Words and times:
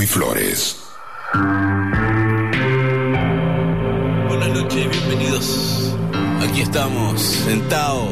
Bobby 0.00 0.06
Flores. 0.06 0.76
Buenas 4.28 4.48
noches, 4.48 4.88
bienvenidos. 4.88 5.94
Aquí 6.40 6.62
estamos, 6.62 7.20
sentados, 7.20 8.08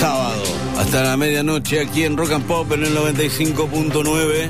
sábado, 0.00 0.42
hasta 0.78 1.02
la 1.02 1.18
medianoche, 1.18 1.78
aquí 1.82 2.04
en 2.04 2.16
Rock 2.16 2.32
and 2.32 2.46
Pop 2.46 2.72
en 2.72 2.84
el 2.84 2.96
95.9. 2.96 4.48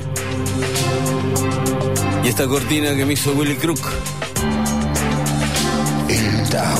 Y 2.23 2.27
esta 2.29 2.47
cortina 2.47 2.95
que 2.95 3.05
me 3.05 3.13
hizo 3.13 3.33
Willy 3.33 3.55
Crook. 3.55 3.81
El 6.07 6.49
Tao. 6.49 6.77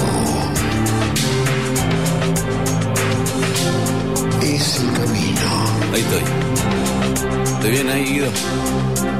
Es 4.41 4.79
el 4.79 4.93
camino. 4.93 5.65
Ahí 5.93 5.99
estoy. 5.99 7.53
¿Estoy 7.55 7.71
bien 7.71 7.89
ahí, 7.89 8.05
Guido? 8.05 9.12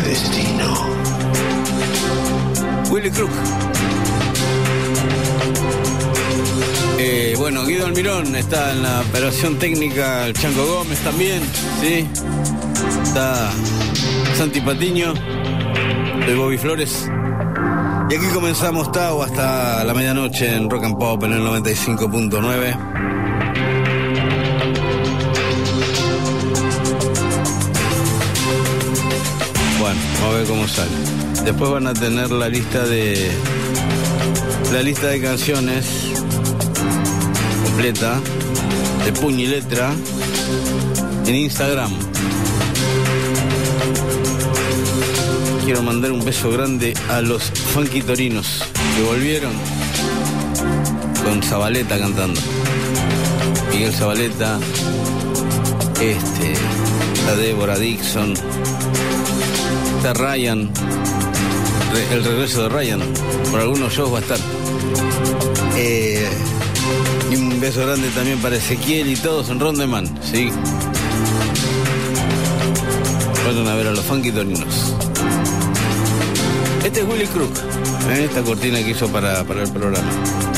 Destino. 0.00 0.86
Willy 2.90 3.10
Crook. 3.10 3.30
Eh, 6.98 7.34
bueno, 7.36 7.66
Guido 7.66 7.86
Almirón 7.86 8.34
está 8.36 8.72
en 8.72 8.82
la 8.82 9.00
operación 9.00 9.58
técnica, 9.58 10.26
el 10.26 10.34
Chanco 10.34 10.64
Gómez 10.64 10.98
también, 11.00 11.42
¿sí? 11.80 12.06
Está 13.02 13.50
Santi 14.36 14.60
Patiño, 14.60 15.12
de 16.26 16.34
Bobby 16.34 16.56
Flores. 16.58 17.10
Y 18.08 18.14
aquí 18.14 18.26
comenzamos 18.32 18.90
Tao 18.92 19.22
hasta 19.22 19.84
la 19.84 19.94
medianoche 19.94 20.54
en 20.54 20.70
Rock 20.70 20.84
and 20.84 20.98
Pop 20.98 21.24
en 21.24 21.32
el 21.32 21.42
95.9. 21.42 22.91
ver 30.42 30.48
cómo 30.48 30.68
sale. 30.68 30.90
Después 31.44 31.70
van 31.70 31.86
a 31.86 31.94
tener 31.94 32.30
la 32.30 32.48
lista 32.48 32.84
de 32.84 33.30
la 34.72 34.82
lista 34.82 35.08
de 35.08 35.20
canciones 35.20 35.86
completa 37.64 38.20
de 39.04 39.12
puño 39.12 39.40
y 39.40 39.46
letra 39.46 39.92
en 41.26 41.34
Instagram. 41.34 41.90
Quiero 45.64 45.82
mandar 45.82 46.12
un 46.12 46.24
beso 46.24 46.50
grande 46.50 46.94
a 47.08 47.20
los 47.20 47.44
funky 47.74 48.02
torinos 48.02 48.64
que 48.96 49.02
volvieron 49.02 49.52
con 51.24 51.42
Zabaleta 51.42 51.98
cantando. 51.98 52.40
Miguel 53.70 53.92
Zabaleta, 53.92 54.58
este, 56.00 56.54
la 57.26 57.36
Débora 57.36 57.78
Dixon, 57.78 58.34
Ryan, 60.02 60.68
el 62.10 62.24
regreso 62.24 62.64
de 62.64 62.68
Ryan, 62.68 63.00
por 63.52 63.60
algunos 63.60 63.92
shows 63.92 64.12
va 64.12 64.18
a 64.18 64.20
estar. 64.20 64.38
Eh, 65.76 66.28
y 67.30 67.36
un 67.36 67.60
beso 67.60 67.82
grande 67.82 68.08
también 68.08 68.38
para 68.40 68.56
Ezequiel 68.56 69.08
y 69.08 69.16
todos 69.16 69.48
en 69.48 69.60
Rondeman, 69.60 70.12
sí. 70.20 70.50
Vayan 73.46 73.68
a 73.68 73.74
ver 73.76 73.86
a 73.86 73.90
los 73.92 74.04
funky 74.04 74.32
torinos. 74.32 74.94
Este 76.84 77.00
es 77.00 77.06
Willy 77.06 77.26
Crook, 77.26 77.56
¿eh? 78.10 78.24
esta 78.24 78.42
cortina 78.42 78.78
que 78.82 78.90
hizo 78.90 79.06
para 79.08 79.40
el 79.40 79.72
programa. 79.72 80.51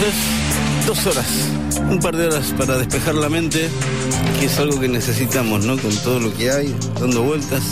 Entonces, 0.00 0.86
dos 0.86 1.06
horas, 1.06 1.26
un 1.90 1.98
par 1.98 2.16
de 2.16 2.28
horas 2.28 2.54
para 2.56 2.78
despejar 2.78 3.16
la 3.16 3.28
mente, 3.28 3.68
que 4.38 4.46
es 4.46 4.58
algo 4.60 4.78
que 4.78 4.86
necesitamos, 4.86 5.64
¿no? 5.64 5.76
Con 5.76 5.90
todo 6.04 6.20
lo 6.20 6.32
que 6.36 6.52
hay, 6.52 6.72
dando 7.00 7.22
vueltas, 7.24 7.64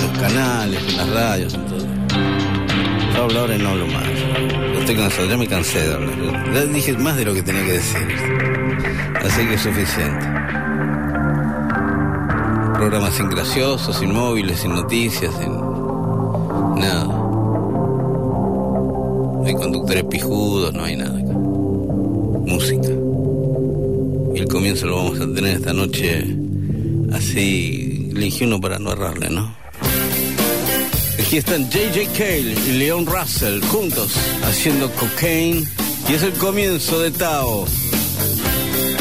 los 0.00 0.18
canales, 0.18 0.96
las 0.96 1.10
radios, 1.10 1.54
en 1.54 1.66
todo. 1.66 1.86
Yo 3.14 3.24
hablo 3.24 3.40
ahora 3.40 3.56
y 3.56 3.58
no 3.58 3.68
hablo 3.68 3.86
más. 3.88 4.08
Estoy 4.78 4.96
cansado, 4.96 5.28
ya 5.28 5.36
me 5.36 5.46
cansé 5.46 5.86
de 5.86 5.94
hablar. 5.94 6.54
Ya 6.54 6.64
dije 6.64 6.92
más 6.94 7.16
de 7.16 7.24
lo 7.26 7.34
que 7.34 7.42
tenía 7.42 7.64
que 7.66 7.72
decir. 7.72 8.08
Así 9.22 9.46
que 9.46 9.54
es 9.54 9.60
suficiente. 9.60 10.26
Programas 12.74 13.14
sin 13.14 13.28
graciosos, 13.28 13.96
sin 13.96 14.14
móviles, 14.14 14.60
sin 14.60 14.70
noticias, 14.70 15.34
sin 15.38 15.65
Conductores 19.86 20.20
pijudos, 20.20 20.74
no 20.74 20.82
hay 20.82 20.96
nada 20.96 21.16
acá. 21.16 21.32
Música. 21.32 22.88
Y 24.34 24.40
el 24.40 24.48
comienzo 24.48 24.86
lo 24.86 24.96
vamos 24.96 25.20
a 25.20 25.32
tener 25.32 25.58
esta 25.58 25.72
noche 25.72 26.26
así, 27.12 28.10
elegí 28.10 28.44
uno 28.44 28.60
para 28.60 28.80
no 28.80 28.90
errarle, 28.90 29.30
¿no? 29.30 29.54
Aquí 31.20 31.36
están 31.36 31.70
JJ 31.70 32.08
Cale 32.18 32.56
y 32.68 32.72
Leon 32.78 33.06
Russell 33.06 33.60
juntos 33.66 34.10
haciendo 34.42 34.90
cocaine 34.90 35.64
y 36.10 36.14
es 36.14 36.22
el 36.24 36.32
comienzo 36.32 37.00
de 37.00 37.12
Tao. 37.12 37.64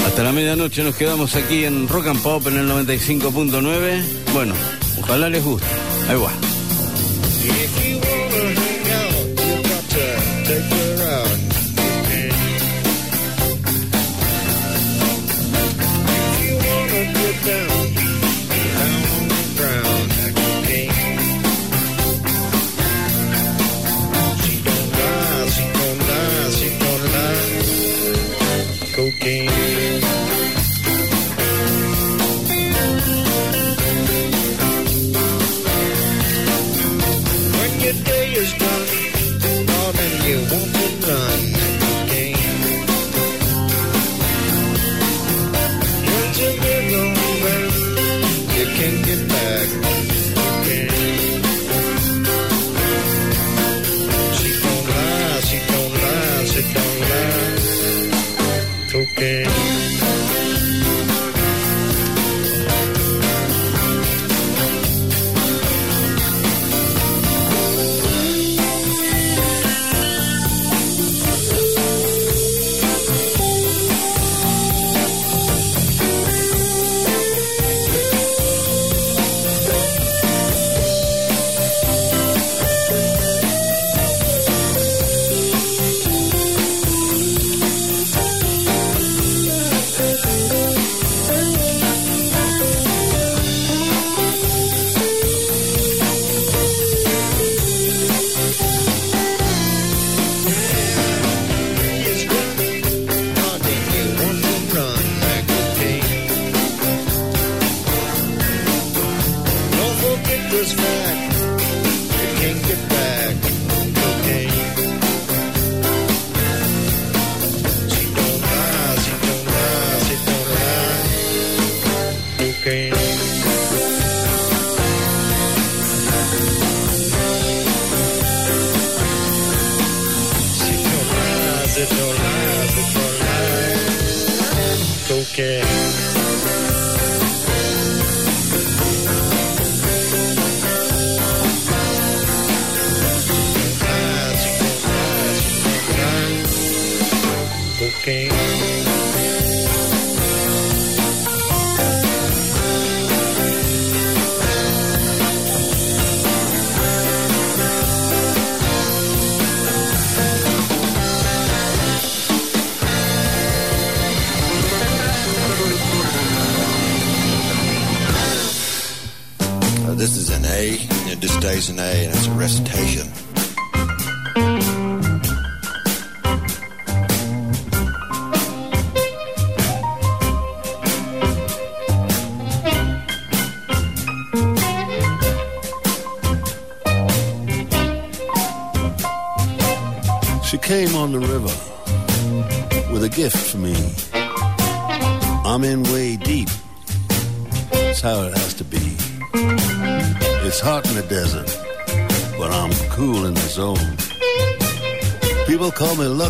Hasta 0.05 0.23
la 0.23 0.31
medianoche 0.33 0.83
nos 0.83 0.95
quedamos 0.95 1.35
aquí 1.35 1.65
en 1.65 1.87
Rock 1.87 2.07
and 2.09 2.21
Pop 2.21 2.45
en 2.45 2.57
el 2.57 2.69
95.9. 2.69 4.03
Bueno, 4.33 4.53
ojalá 5.01 5.29
les 5.29 5.43
guste. 5.43 5.65
Ahí 6.07 6.17
va. 6.17 6.44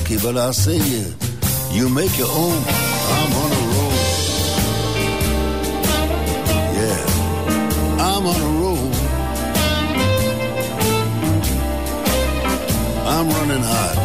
Lucky, 0.06 0.22
but 0.24 0.38
I'll 0.38 0.54
say 0.54 0.78
you, 0.78 1.14
you 1.72 1.90
make 1.90 2.16
your 2.18 2.30
own. 2.30 2.64
I'm 3.18 3.34
on 3.44 3.52
a 3.52 3.62
roll. 3.74 3.94
Yeah, 6.80 7.02
I'm 8.00 8.26
on 8.28 8.42
a 8.42 8.52
roll. 8.62 8.92
I'm 13.14 13.30
running 13.30 13.64
hot. 13.64 13.96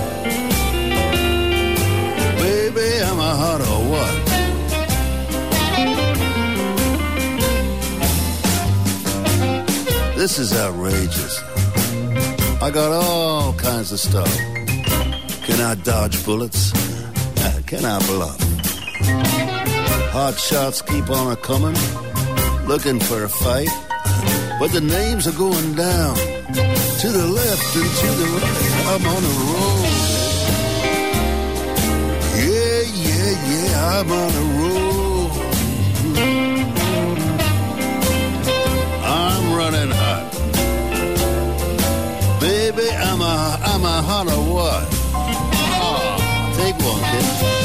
Baby, 2.38 2.86
am 3.04 3.20
I 3.20 3.34
hot 3.42 3.60
or 3.60 3.80
what? 3.92 4.14
This 10.16 10.38
is 10.38 10.52
outrageous. 10.54 11.42
I 12.62 12.70
got 12.70 12.92
all 12.92 13.52
kinds 13.54 13.92
of 13.92 14.00
stuff. 14.00 14.59
Can 15.50 15.60
I 15.62 15.74
dodge 15.74 16.24
bullets? 16.24 16.72
Uh, 16.72 17.60
Can 17.66 17.84
I 17.84 17.98
bluff? 18.06 18.38
Hot 20.12 20.38
shots 20.38 20.80
keep 20.80 21.10
on 21.10 21.32
a 21.32 21.36
coming, 21.36 21.74
looking 22.68 23.00
for 23.00 23.24
a 23.24 23.28
fight. 23.28 23.68
But 24.60 24.70
the 24.70 24.80
names 24.80 25.26
are 25.26 25.32
going 25.32 25.74
down 25.74 26.14
to 26.14 27.08
the 27.18 27.26
left 27.26 27.76
and 27.80 27.90
to 28.00 28.08
the 28.20 28.26
right. 28.36 28.60
I'm 28.92 29.06
on 29.14 29.22
a 29.24 29.34
roll. 29.42 29.82
Yeah, 32.46 32.80
yeah, 33.08 33.30
yeah, 33.50 33.98
I'm 33.98 34.10
on 34.22 34.32
a 34.42 34.46
roll. 34.60 35.30
I'm 39.04 39.44
running 39.58 39.90
hot. 39.90 40.30
Baby, 42.40 42.88
I'm 42.88 43.20
a, 43.20 43.58
I'm 43.64 43.84
a 43.84 44.02
hot 44.02 44.28
or 44.28 44.54
what? 44.54 44.99
Ah, 46.82 47.59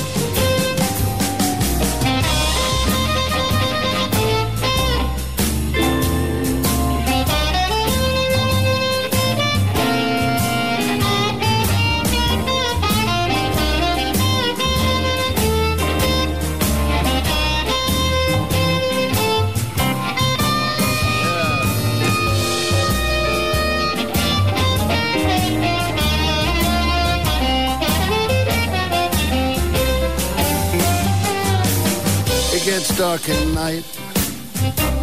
gets 32.80 32.98
dark 32.98 33.30
at 33.30 33.48
night. 33.54 33.86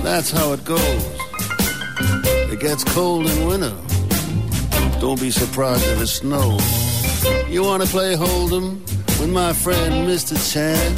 That's 0.02 0.30
how 0.30 0.52
it 0.52 0.62
goes. 0.62 1.04
It 2.52 2.60
gets 2.60 2.84
cold 2.84 3.26
in 3.26 3.46
winter. 3.46 3.74
Don't 5.00 5.18
be 5.18 5.30
surprised 5.30 5.86
if 5.86 6.02
it 6.02 6.06
snows. 6.06 6.60
You 7.48 7.62
want 7.62 7.82
to 7.82 7.88
play 7.88 8.14
Hold'em 8.14 8.80
with 9.18 9.30
my 9.30 9.54
friend 9.54 10.06
Mr. 10.06 10.36
Chan? 10.52 10.92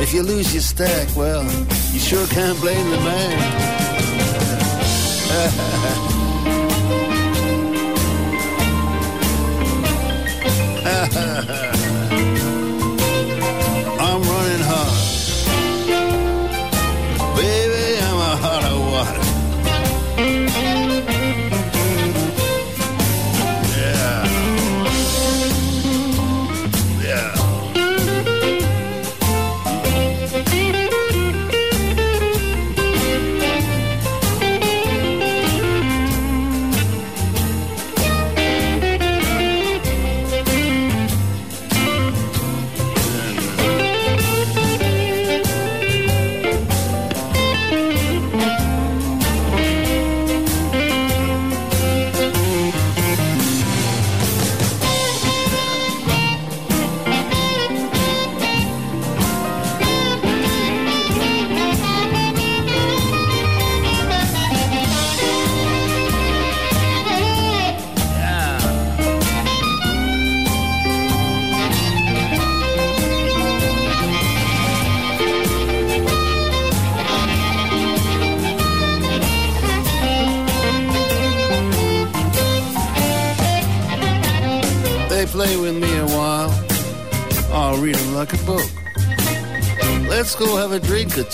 If 0.00 0.14
you 0.14 0.22
lose 0.22 0.54
your 0.54 0.62
stack, 0.62 1.08
well, 1.16 1.42
you 1.92 1.98
sure 1.98 2.28
can't 2.28 2.60
blame 2.60 2.90
the 2.90 2.98
man. 2.98 3.70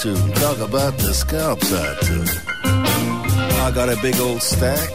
and 0.04 0.34
talk 0.36 0.58
about 0.58 0.96
the 0.98 1.12
scalps 1.12 1.72
I 1.72 1.94
took. 2.00 2.28
I 3.64 3.70
got 3.74 3.88
a 3.88 3.96
big 4.00 4.18
old 4.20 4.40
stack. 4.40 4.90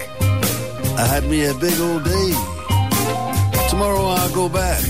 I 0.97 1.05
had 1.05 1.25
me 1.25 1.45
a 1.45 1.53
big 1.53 1.79
old 1.79 2.03
day. 2.03 2.31
Tomorrow 3.69 4.05
I'll 4.05 4.33
go 4.33 4.49
back. 4.49 4.81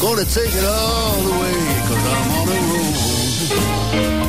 Gonna 0.00 0.24
take 0.24 0.52
it 0.52 0.64
all 0.64 1.20
the 1.22 1.34
way, 1.40 1.56
cause 1.88 2.04
I'm 2.14 2.30
on 2.38 2.48
a 2.48 4.22
roll. 4.22 4.27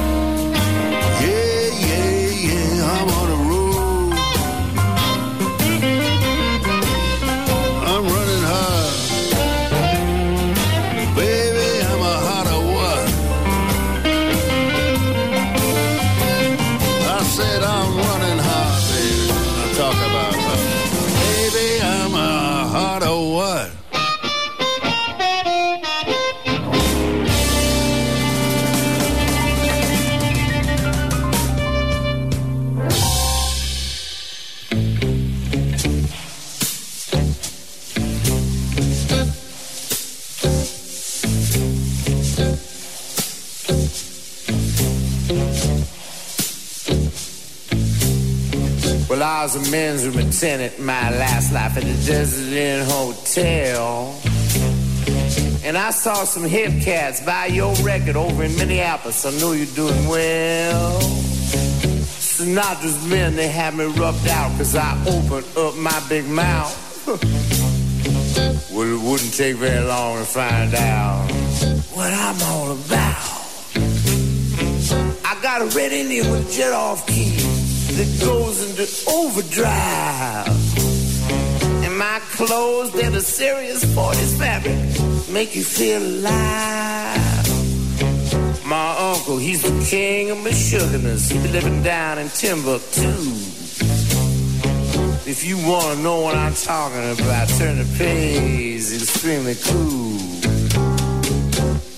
Was 49.54 49.68
a 49.68 49.72
men's 49.72 50.06
room 50.06 50.18
attendant 50.28 50.80
my 50.80 51.10
last 51.18 51.52
life 51.52 51.76
at 51.78 51.84
the 51.84 51.94
Desert 52.06 52.54
Inn 52.54 52.86
Hotel. 52.86 54.20
And 55.64 55.78
I 55.78 55.90
saw 55.92 56.24
some 56.24 56.44
hip 56.44 56.84
cats 56.84 57.24
buy 57.26 57.48
your 57.48 57.74
record 57.76 58.16
over 58.16 58.44
in 58.44 58.56
Minneapolis. 58.58 59.26
I 59.26 59.32
know 59.40 59.54
you're 59.54 59.66
doing 59.68 60.08
well. 60.08 61.00
Sinatra's 62.20 63.08
men, 63.10 63.36
they 63.36 63.48
had 63.48 63.76
me 63.76 63.86
rubbed 63.86 64.28
out 64.28 64.52
because 64.52 64.76
I 64.76 64.92
opened 65.08 65.48
up 65.58 65.76
my 65.78 66.00
big 66.10 66.28
mouth. 66.28 67.08
well, 68.72 68.94
it 68.94 69.02
wouldn't 69.02 69.34
take 69.34 69.56
very 69.56 69.84
long 69.86 70.20
to 70.20 70.26
find 70.26 70.76
out 70.76 71.28
what 71.94 72.14
I'm 72.14 72.42
all 72.44 72.72
about. 72.74 73.40
I 75.26 75.42
got 75.42 75.62
a 75.62 75.66
red 75.76 75.92
Indian 75.92 76.30
with 76.30 76.52
jet 76.52 76.72
off 76.72 77.08
key 77.08 77.39
that 78.00 78.26
goes 78.26 78.64
into 78.64 78.88
overdrive. 79.10 80.48
And 81.84 81.98
my 81.98 82.22
clothes, 82.32 82.94
they're 82.94 83.12
the 83.12 83.20
serious 83.20 83.84
40s 83.84 84.38
fabric, 84.38 84.80
make 85.30 85.54
you 85.54 85.64
feel 85.64 86.02
alive. 86.02 87.48
My 88.66 88.96
uncle, 89.12 89.38
he's 89.38 89.64
the 89.64 89.86
king 89.86 90.32
of 90.32 90.38
Meshuggahs. 90.38 91.30
He 91.30 91.40
be 91.40 91.50
living 91.50 91.84
down 91.84 92.20
in 92.20 92.30
Timbuktu. 92.30 93.12
If 95.30 95.44
you 95.46 95.58
want 95.58 95.98
to 95.98 96.02
know 96.02 96.22
what 96.22 96.36
I'm 96.36 96.54
talking 96.54 97.12
about, 97.12 97.50
turn 97.50 97.80
the 97.80 97.98
page. 97.98 98.94
Extremely 98.94 99.56
cool. 99.56 100.18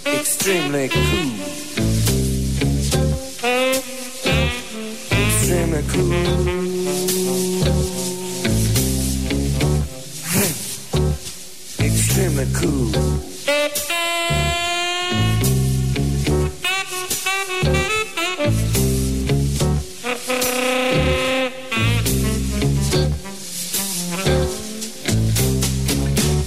Extremely 0.08 0.90
cool. 0.90 1.61
Extremely 5.82 6.06
cool. 6.06 7.72
Extremely 11.80 12.46
cool. 12.54 12.92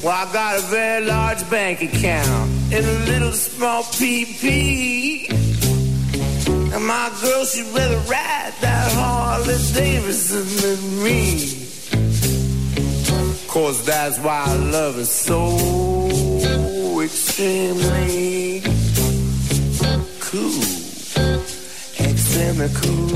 Well, 0.03 0.13
I 0.13 0.33
got 0.33 0.59
a 0.59 0.63
very 0.63 1.07
large 1.07 1.51
bank 1.51 1.83
account 1.83 2.51
and 2.73 2.85
a 2.85 3.11
little 3.11 3.33
small 3.33 3.83
PP. 3.83 5.14
My 6.85 7.11
girl, 7.23 7.47
she'd 7.47 7.75
rather 7.75 7.97
ride 8.11 8.53
that 8.61 8.93
Harley 8.93 9.57
Davidson 9.73 10.45
than 10.61 11.03
me. 11.03 11.39
Cause 13.49 13.83
that's 13.87 14.19
why 14.19 14.45
I 14.47 14.55
love 14.57 14.97
her 14.97 15.05
so 15.07 15.57
extremely 17.01 18.61
cool. 20.21 20.61
Extremely 22.01 22.69
cool. 22.75 23.09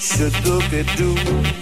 Should 0.00 0.34
look 0.44 0.72
at. 0.72 1.61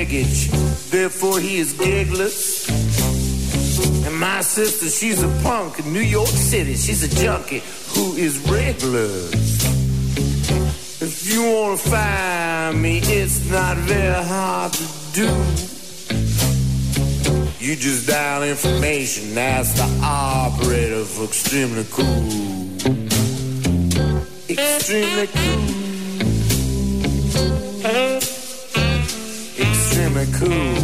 Wiggage, 0.00 0.48
therefore 0.90 1.38
he 1.38 1.58
is 1.58 1.74
gigless. 1.74 2.68
And 4.06 4.18
my 4.18 4.40
sister, 4.40 4.88
she's 4.88 5.22
a 5.22 5.28
punk 5.42 5.78
in 5.78 5.92
New 5.92 6.06
York 6.18 6.34
City. 6.52 6.74
She's 6.74 7.02
a 7.02 7.10
junkie 7.22 7.62
who 7.92 8.14
is 8.16 8.38
regular. 8.48 9.10
If 11.06 11.30
you 11.30 11.40
wanna 11.52 11.76
find 11.76 12.80
me, 12.80 13.00
it's 13.18 13.38
not 13.50 13.76
very 13.92 14.24
hard 14.24 14.72
to 14.72 14.86
do. 15.20 15.28
You 17.64 17.76
just 17.76 18.08
dial 18.08 18.42
information, 18.42 19.36
ask 19.36 19.76
the 19.76 19.88
operator 20.02 21.04
for 21.04 21.24
extremely 21.24 21.84
cool. 21.90 22.24
Extremely 24.48 25.26
cool. 25.26 25.59
Cool. 30.40 30.80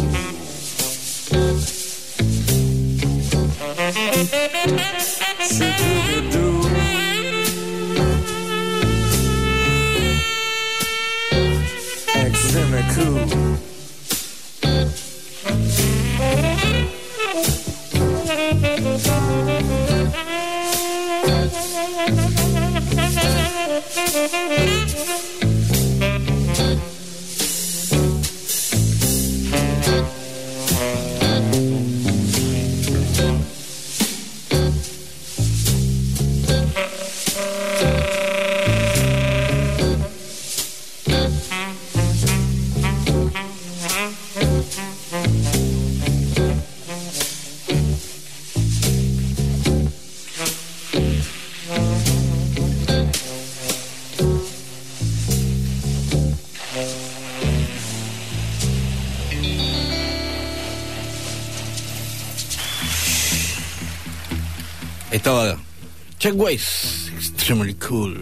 Choice, 66.47 67.11
extremely 67.13 67.73
cool. 67.73 68.13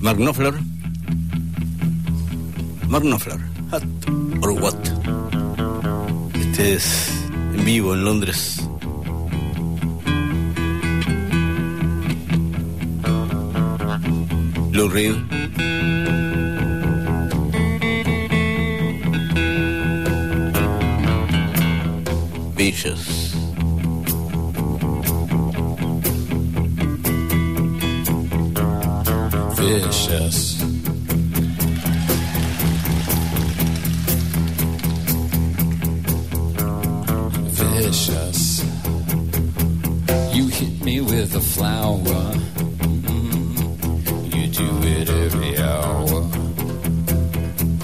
Mark 0.00 0.18
Knopfler, 0.18 0.54
Mark 2.86 3.02
Knopfler, 3.02 3.40
Hot 3.72 3.82
or 4.40 4.52
What. 4.52 4.78
Este 6.38 6.74
es 6.74 7.10
en 7.26 7.64
vivo 7.64 7.94
en 7.94 8.04
Londres. 8.04 8.62
Lou 14.70 14.88
Reed. 14.88 15.16
vicious. 22.54 23.17
process. 30.08 30.54
Vicious. 37.58 38.64
You 40.34 40.46
hit 40.48 40.84
me 40.84 41.00
with 41.00 41.34
a 41.34 41.40
flower. 41.40 42.34
Mm-hmm. 42.94 44.36
You 44.36 44.46
do 44.48 44.70
it 44.96 45.08
every 45.10 45.58
hour. 45.58 46.30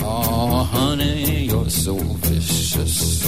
Oh, 0.03 0.69
honey, 0.73 1.45
you're 1.45 1.71
so 1.71 1.97
vicious. 1.97 3.27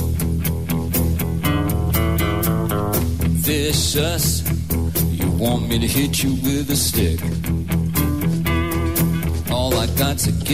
Vicious. 3.47 4.43
You 5.21 5.31
want 5.33 5.69
me 5.69 5.79
to 5.79 5.87
hit 5.87 6.23
you 6.23 6.33
with 6.47 6.56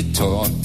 guitar 0.02 0.62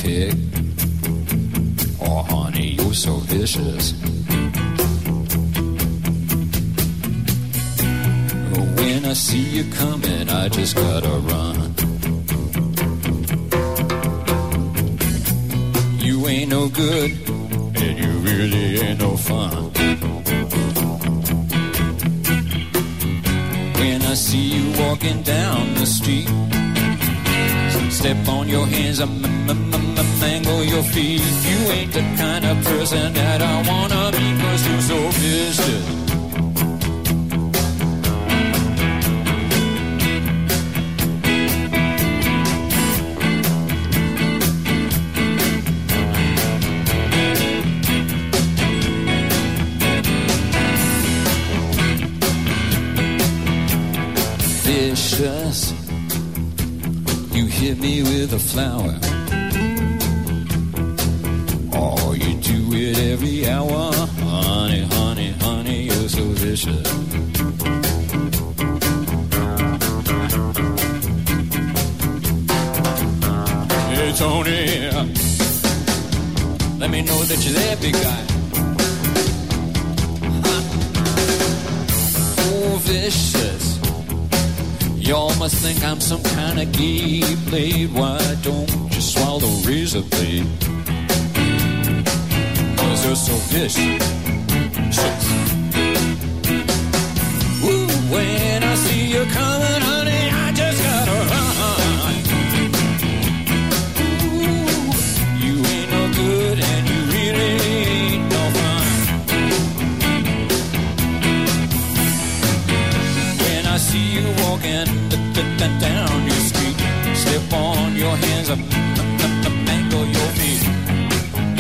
Mas 92.76 93.06
eu 93.06 93.16
sou 93.16 93.36
um 93.36 94.17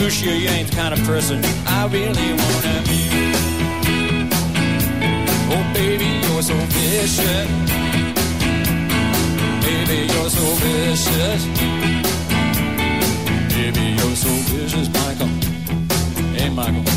Lucia, 0.08 0.38
you 0.38 0.48
ain't 0.48 0.70
the 0.70 0.76
kind 0.78 0.94
of 0.94 1.06
person 1.06 1.44
I 1.66 1.86
really 1.88 2.32
wanna 2.32 2.82
be. 2.88 3.02
Oh, 5.52 5.74
baby, 5.74 6.06
you're 6.26 6.42
so 6.42 6.56
vicious. 6.56 7.48
Baby, 9.66 9.98
you're 10.14 10.30
so 10.30 10.46
vicious. 10.64 11.44
Baby, 13.54 13.86
you're 14.00 14.16
so 14.16 14.30
vicious, 14.48 14.88
Michael. 14.94 15.28
Hey, 16.38 16.50
Michael. 16.52 16.97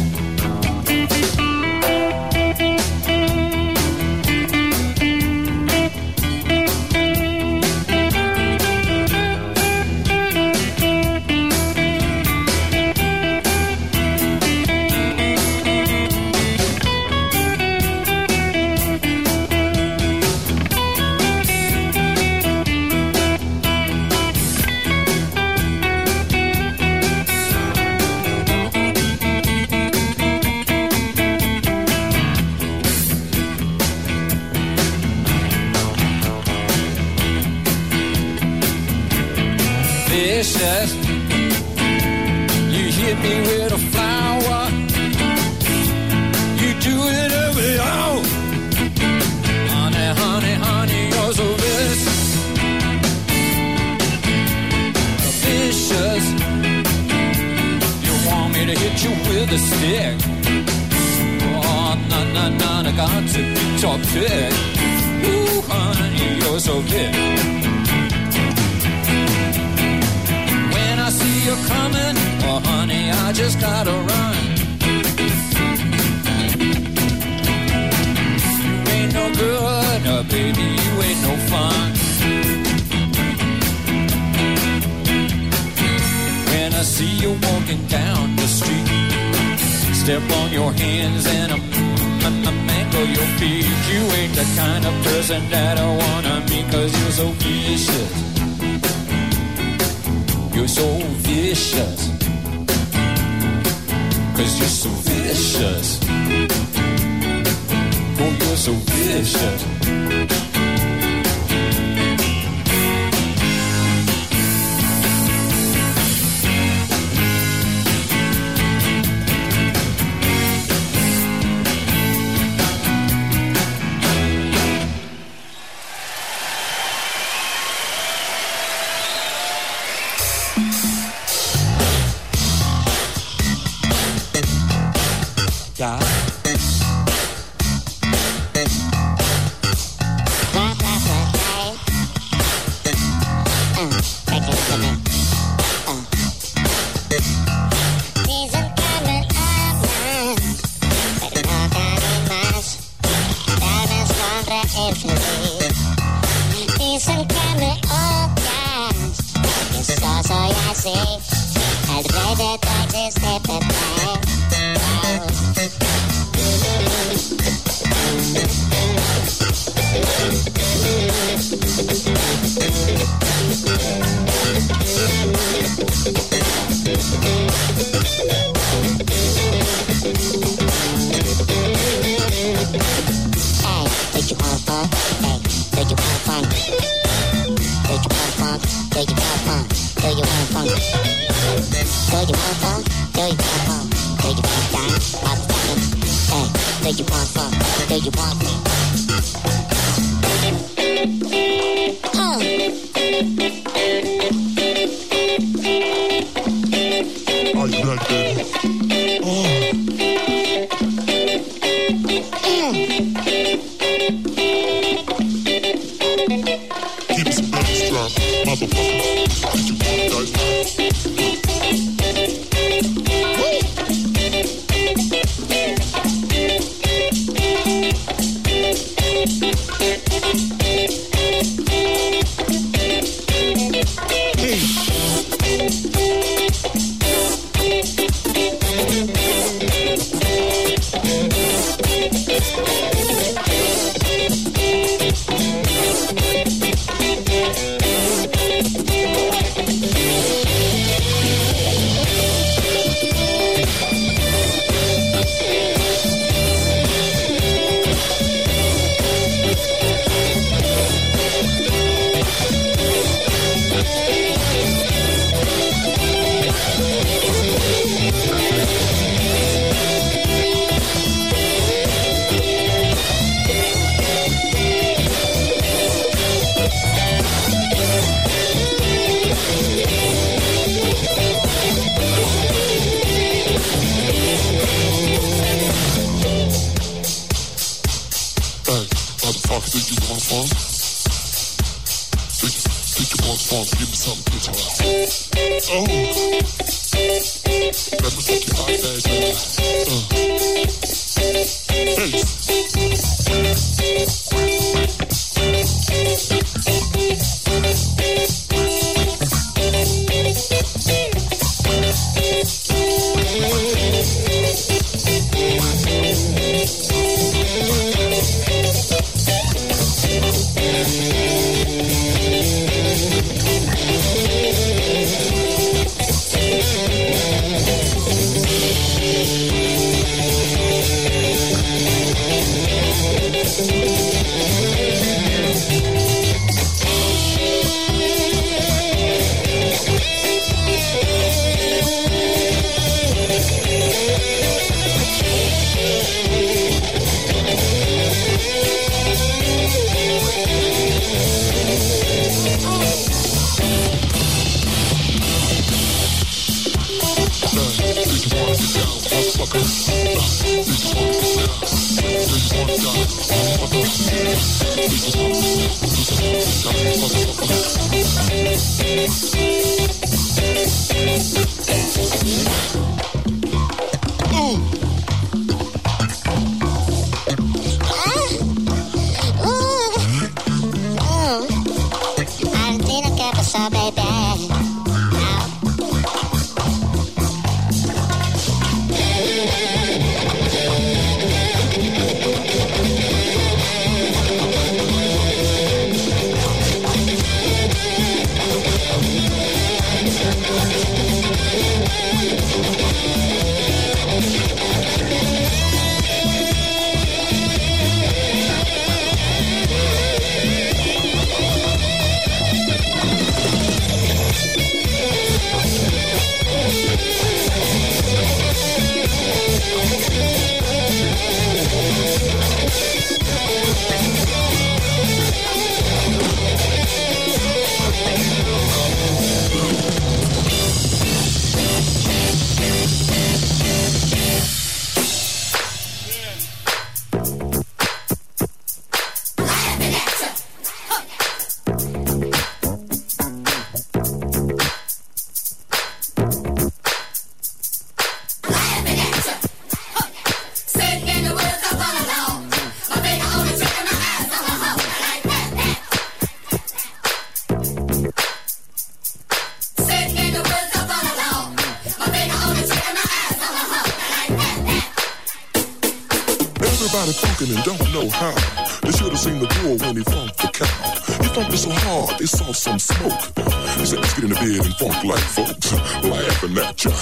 Funk 476.81 476.97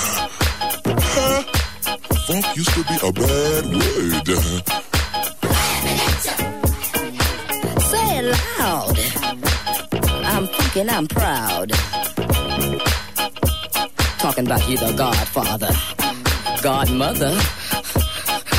used 2.57 2.71
to 2.71 2.83
be 2.83 2.97
a 3.01 3.13
bad 3.13 3.65
word. 3.73 4.27
Say 7.85 8.19
it 8.19 8.25
loud. 8.59 8.99
I'm 10.25 10.49
thinking 10.49 10.91
I'm 10.91 11.07
proud. 11.07 11.71
Talking 14.19 14.47
about 14.47 14.69
you, 14.69 14.79
the 14.79 14.93
godfather, 14.97 15.71
godmother, 16.61 17.39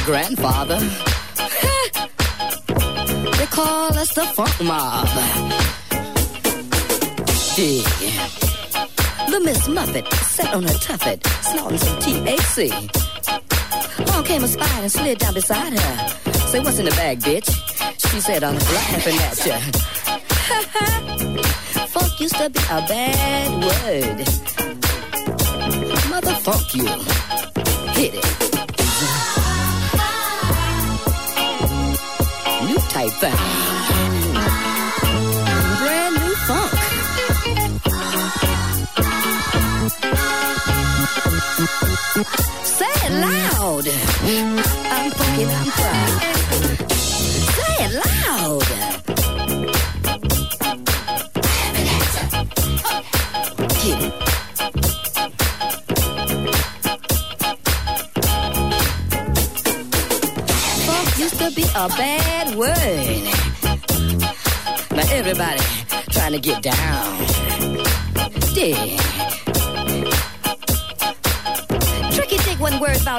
grandfather. 0.06 0.80
they 3.38 3.46
call 3.48 3.94
us 3.98 4.14
the 4.14 4.26
funk 4.36 4.64
mob. 4.64 5.10
Yeah. 7.58 8.49
The 9.30 9.39
Miss 9.42 9.68
Muffet 9.68 10.08
sat 10.24 10.54
on 10.56 10.63
her 10.63 10.74
tuffet, 10.80 11.24
snorting 11.44 11.78
some 11.78 12.00
THC. 12.00 12.72
Along 14.08 14.24
came 14.24 14.44
a 14.44 14.48
spider 14.48 14.82
and 14.82 14.92
slid 14.92 15.20
down 15.20 15.34
beside 15.36 15.74
her. 15.74 16.08
Say, 16.48 16.60
what's 16.62 16.80
in 16.80 16.86
the 16.86 16.92
bag, 16.92 17.20
bitch? 17.20 17.48
She 18.10 18.20
said, 18.22 18.44
I'm 18.44 18.56
laughing 18.56 19.18
at 19.18 19.46
ya. 19.46 19.60
Funk 21.89 22.20
used 22.20 22.36
to 22.38 22.50
be 22.50 22.60
a 22.60 22.82
bad 22.88 23.63
word. 23.63 24.26
Motherfuck 26.10 26.74
you. 26.74 26.88
Hit 27.94 28.13
it. 28.15 28.26
New 32.68 32.80
type 32.89 33.12
thing. 33.22 33.59
Loud. 43.82 44.60
I'm 44.92 45.12
fucking, 45.12 45.50
I'm 45.50 45.68
proud. 45.72 46.22
Say 47.56 47.76
it 47.86 47.92
loud. 48.06 48.63
Get 60.96 61.18
used 61.18 61.39
to 61.39 61.52
be 61.56 61.63
a 61.76 61.88
bad 61.89 62.56
word. 62.56 63.24
Now 64.92 65.08
everybody 65.12 65.62
trying 66.12 66.34
to 66.34 66.39
get 66.39 66.62
down. 66.63 67.28
Yeah. 68.54 69.38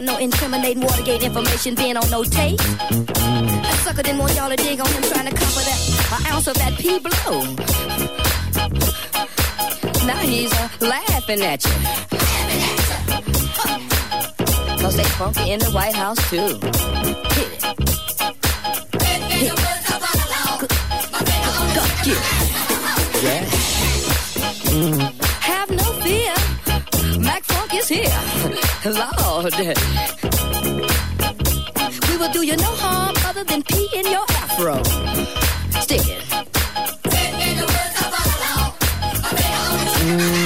About 0.01 0.13
no 0.13 0.19
incriminating 0.19 0.83
Watergate 0.83 1.23
information 1.23 1.75
being 1.75 1.97
on 1.97 2.11
no 2.11 2.25
tape. 2.25 2.59
That 2.59 3.81
sucker 3.85 4.03
didn't 4.03 4.19
want 4.19 4.35
y'all 4.35 4.51
to 4.51 4.57
dig 4.57 4.81
on 4.81 4.87
him 4.89 5.03
trying 5.03 5.27
to 5.27 5.35
cover 5.35 5.61
that 5.61 5.79
an 6.13 6.27
ounce 6.33 6.47
of 6.47 6.55
that 6.55 6.75
P 6.79 6.99
blow. 6.99 7.43
Now 10.07 10.19
he's 10.19 10.53
uh, 10.53 10.69
laughing 10.81 11.43
at 11.43 11.65
you. 11.65 11.73
Cause 14.81 14.97
they 14.97 15.05
funky 15.05 15.51
in 15.51 15.59
the 15.59 15.71
White 15.73 15.95
House 15.95 16.31
too. 16.31 16.37
Hit 16.37 17.49
it. 17.53 17.63
Hit 19.33 19.53
it. 19.53 19.70
Lord. 28.85 29.53
We 32.09 32.17
will 32.17 32.33
do 32.33 32.43
you 32.47 32.57
no 32.57 32.73
harm 32.77 33.15
other 33.27 33.45
than 33.45 33.63
pee 33.63 33.89
in 33.95 34.07
your 34.07 34.25
afro. 34.31 34.83
Stick 35.81 36.01
it. 36.07 36.23
One, 40.03 40.40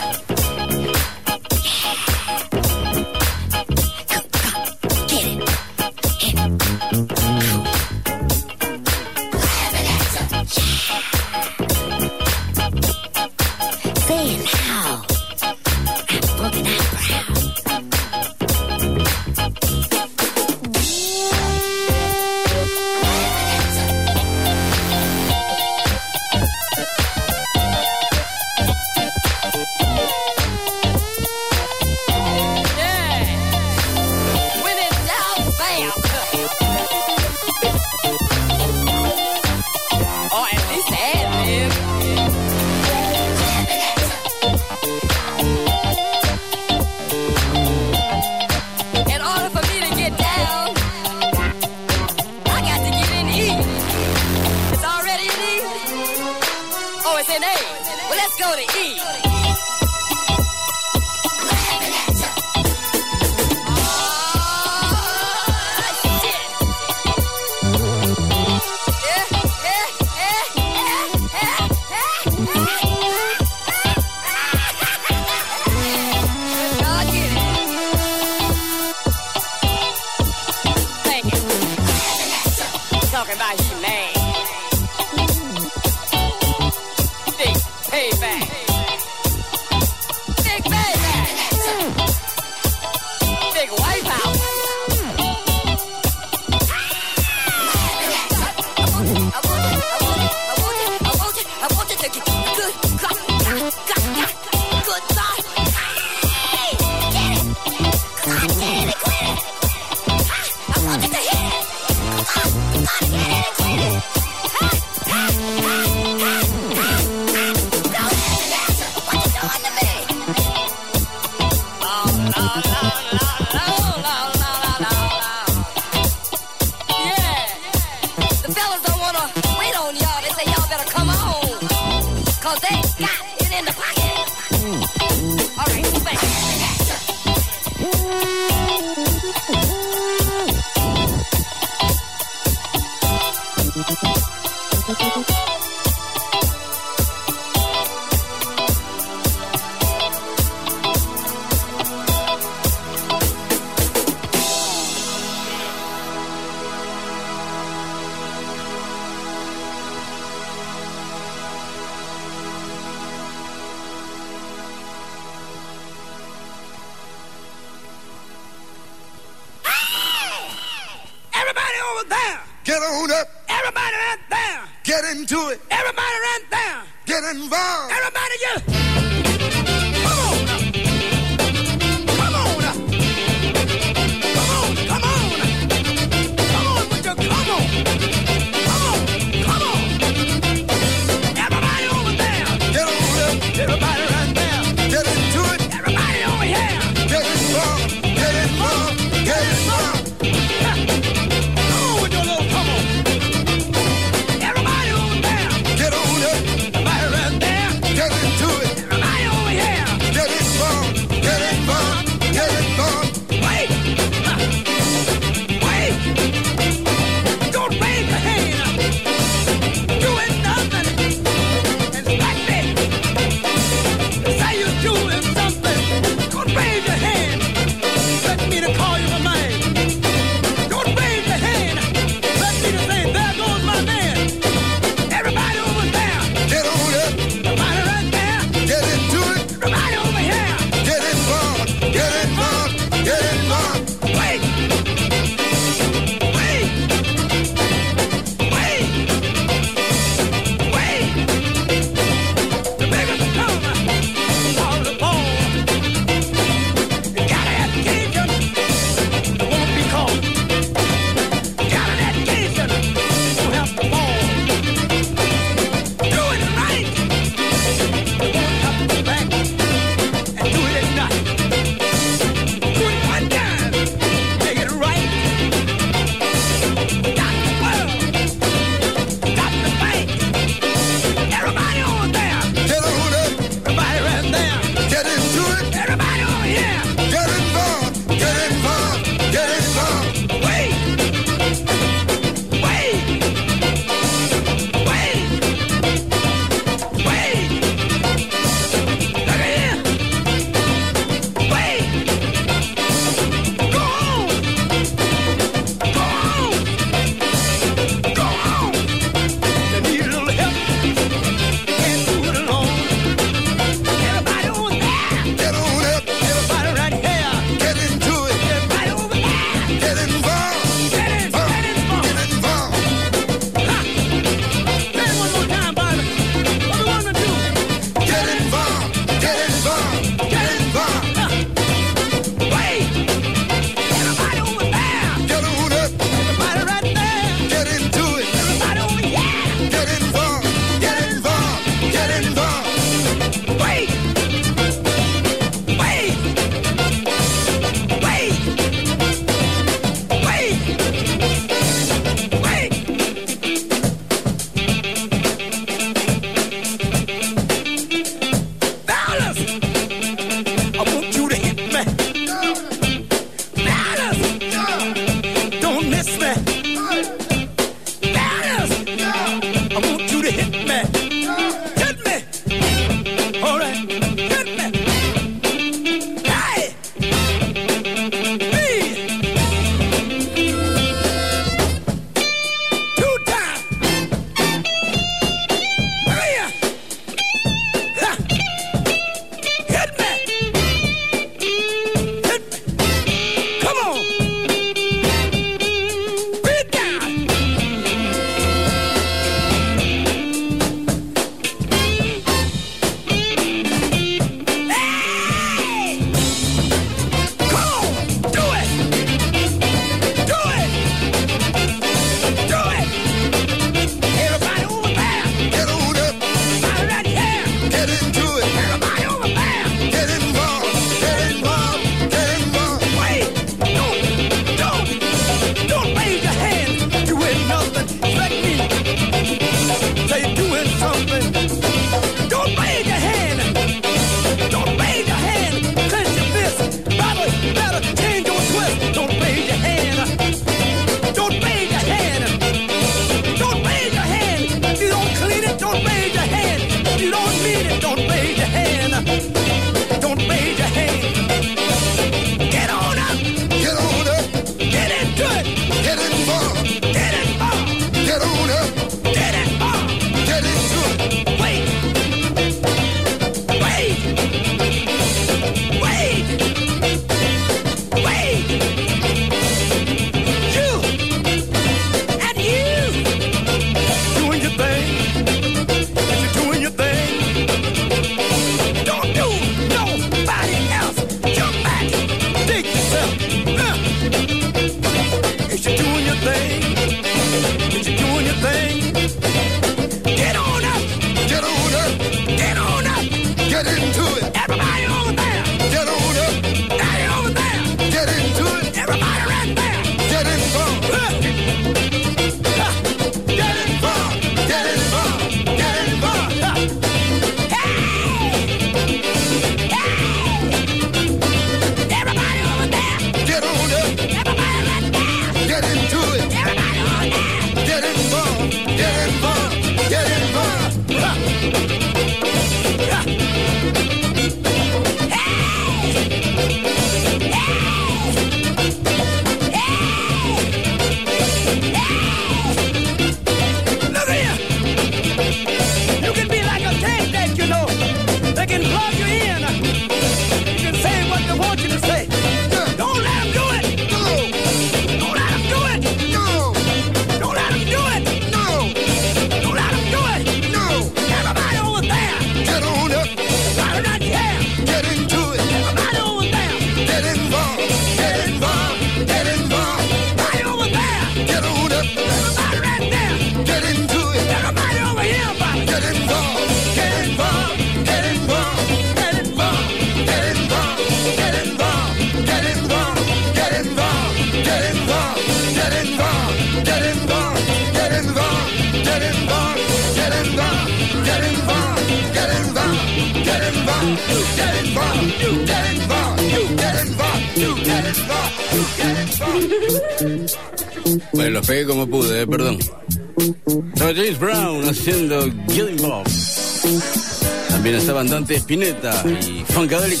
Dante 598.26 598.40
Spinetta 598.40 599.04
y 599.08 599.44
Funkadelic. 599.52 600.00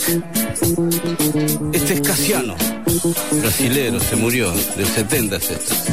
Este 1.72 1.94
es 1.94 2.00
Casiano, 2.00 2.56
brasilero, 3.40 4.00
se 4.00 4.16
murió, 4.16 4.52
del 4.76 4.86
70 4.88 5.36
es. 5.36 5.84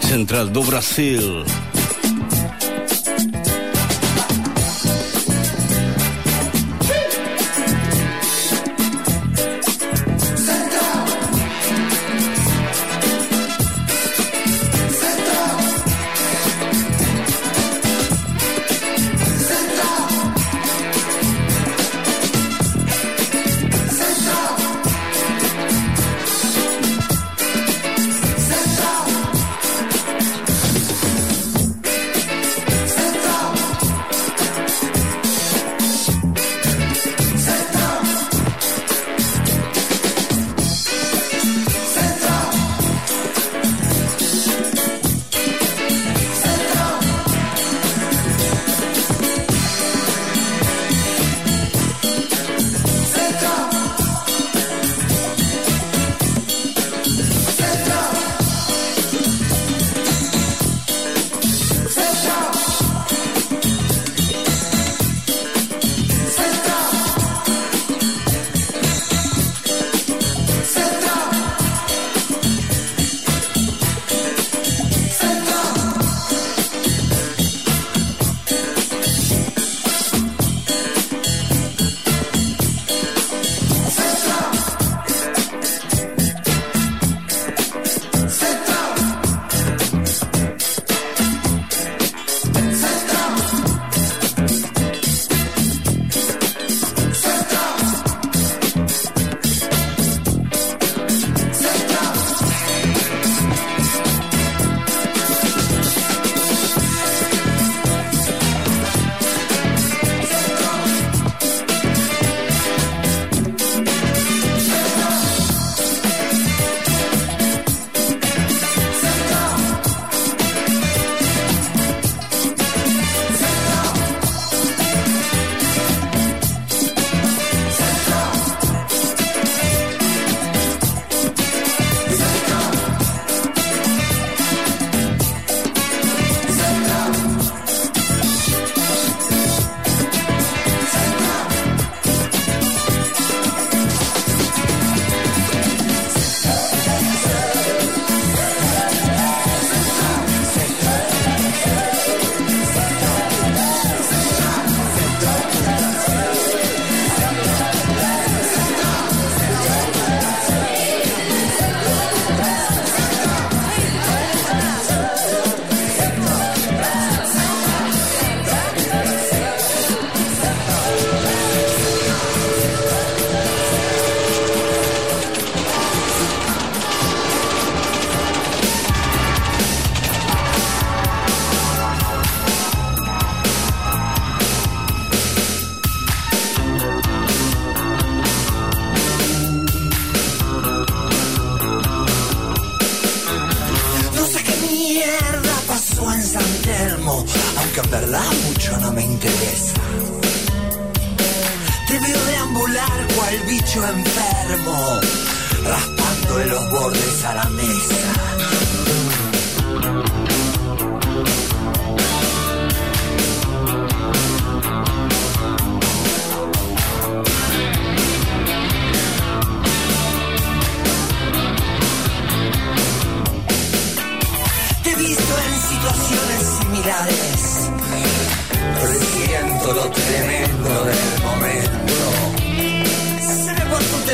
Central 0.00 0.52
do 0.52 0.64
Brasil. 0.64 1.44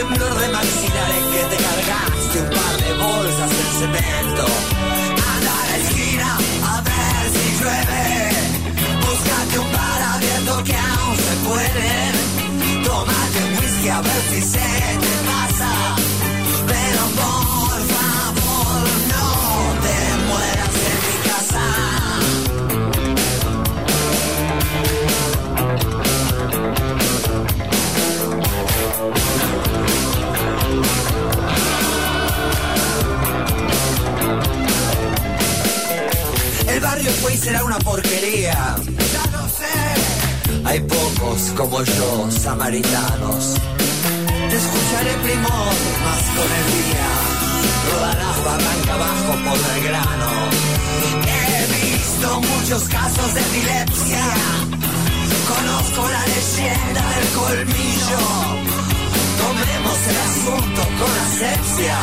Temblor 0.09 0.35
de 0.39 0.47
que 0.47 1.43
te 1.51 1.57
cargaste 1.63 2.41
un 2.41 2.49
par 2.51 2.77
de 2.83 2.93
bolsas 2.95 3.51
de 3.51 3.67
cemento. 3.79 4.45
Anda 5.33 5.53
a 5.53 5.67
la 5.71 5.77
esquina 5.77 6.29
a 6.65 6.81
ver 6.89 7.23
si 7.35 7.47
llueve. 7.61 8.05
Búscate 9.05 9.55
un 9.59 9.73
bar 9.73 10.03
abierto 10.15 10.53
que 10.65 10.77
aún 10.77 11.17
se 11.17 11.35
puede. 11.49 11.91
Tómate 12.85 13.39
un 13.47 13.53
whisky 13.59 13.89
a 13.89 14.01
ver 14.01 14.23
si 14.31 14.41
se 14.43 14.69
te 15.05 15.15
pasa. 15.31 15.71
Pero 16.73 17.03
por 17.23 17.79
favor 17.95 18.83
no 19.13 19.29
te 19.85 19.99
mueras 20.29 20.77
en 20.91 20.99
mi 21.07 21.17
casa. 21.29 21.65
El 36.69 36.81
barrio 36.81 37.11
fue 37.23 37.35
y 37.35 37.37
será 37.37 37.65
una 37.65 37.79
porquería. 37.79 38.77
Ya 39.13 39.31
lo 39.33 39.49
sé. 39.49 40.65
Hay 40.65 40.81
pocos 40.81 41.53
como 41.57 41.83
yo, 41.83 42.29
samaritanos. 42.31 43.55
Te 44.51 44.57
escucharé 44.57 45.13
primo 45.25 45.49
más 45.49 46.23
con 46.37 46.49
el 46.59 46.67
día. 46.77 47.09
Rodarás 47.93 48.45
barranca 48.45 48.95
abajo 48.95 49.33
por 49.45 49.77
el 49.77 49.85
grano. 49.85 50.31
He 51.27 51.95
visto 51.95 52.41
muchos 52.41 52.83
casos 52.89 53.35
de 53.35 53.41
epilepsia. 53.41 54.25
Conozco 55.49 56.09
la 56.11 56.27
leyenda 56.27 57.03
del 57.15 57.29
colmillo. 57.39 58.56
Tomemos 59.39 59.99
el 60.11 60.17
asunto 60.29 60.83
con 60.99 61.13
asepsia. 61.27 61.99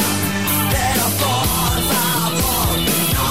Pero 0.71 1.03
por 1.23 1.77
favor, 1.91 2.77
no 3.15 3.29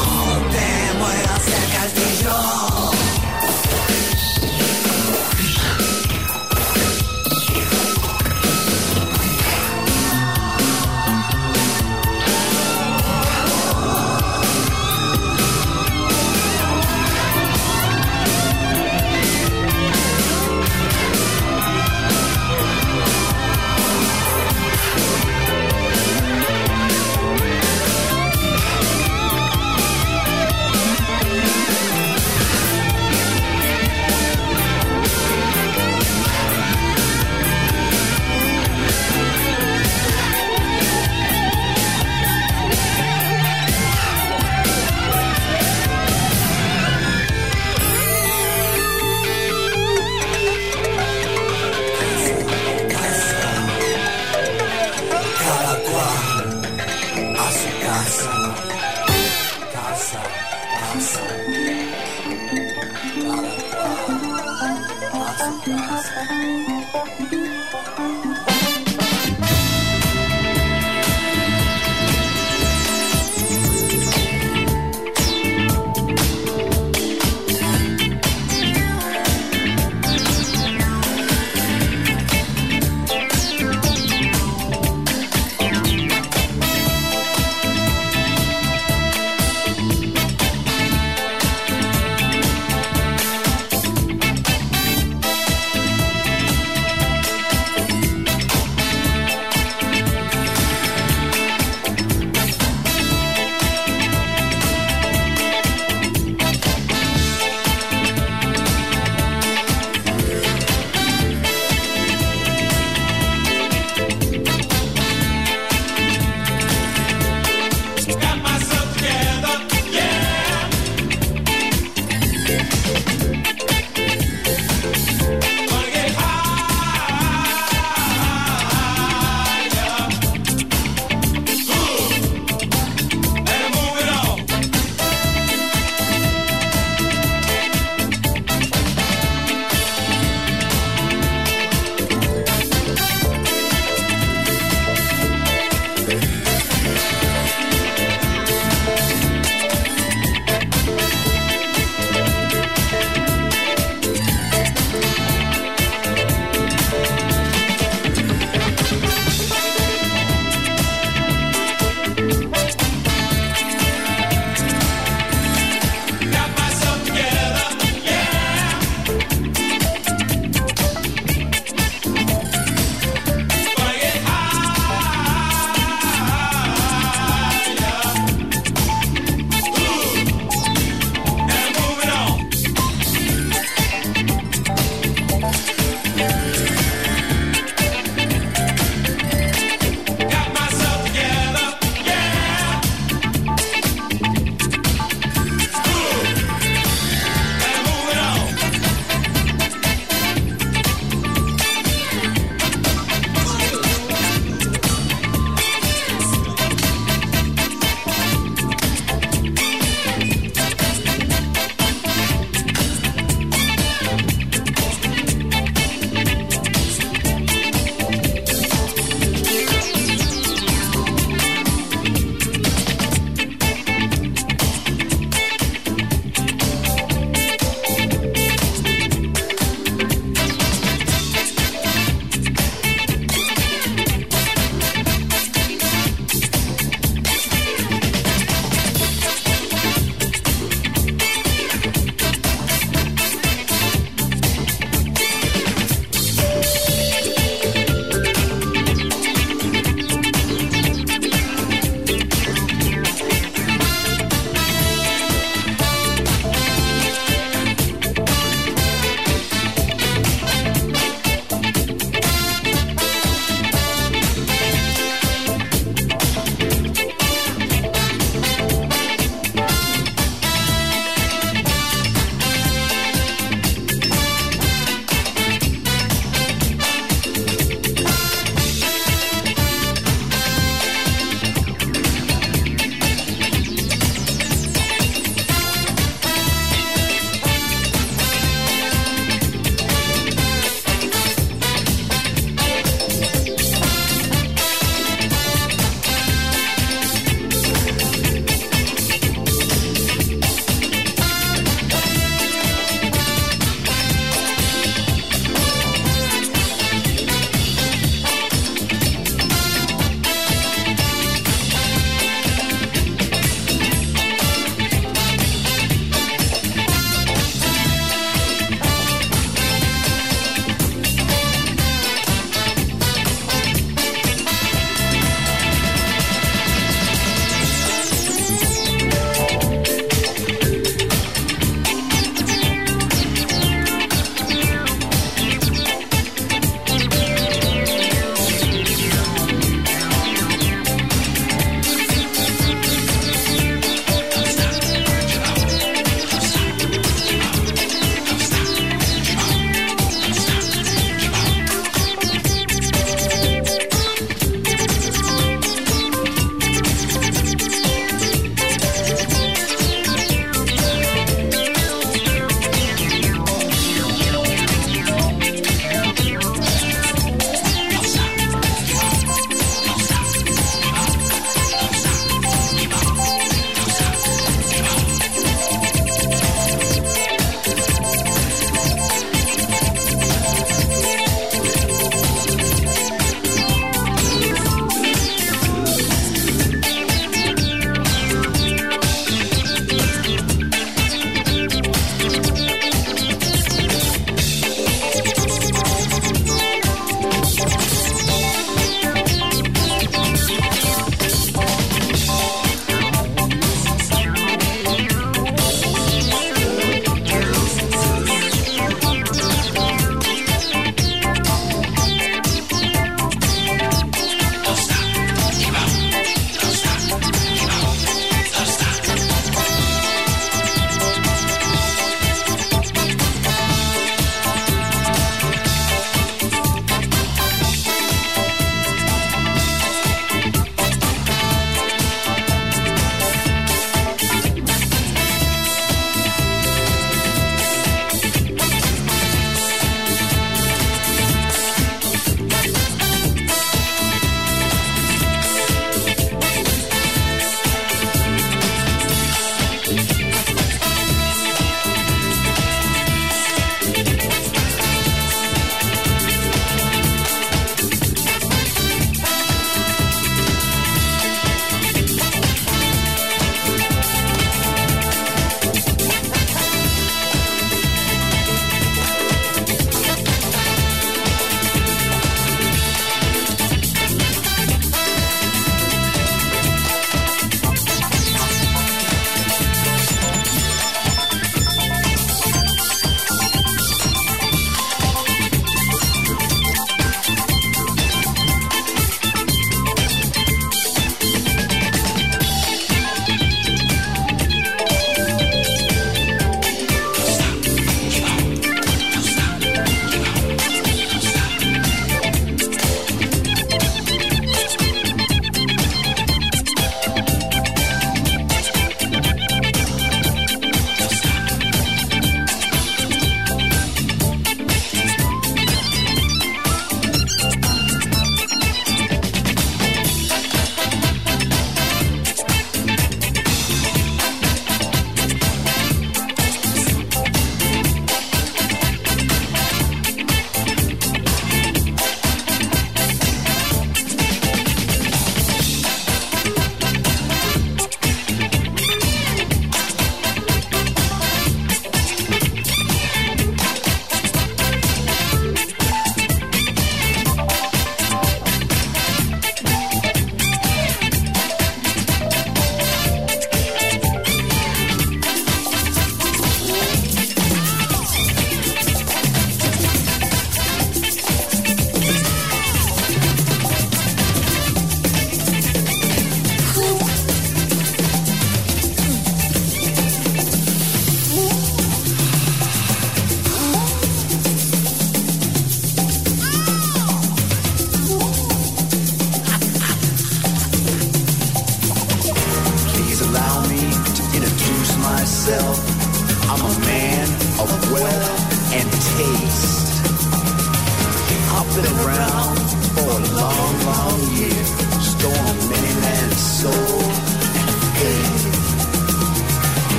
te 0.55 0.98
mueras 0.98 1.46
el 1.46 1.64
castillo. 1.76 2.72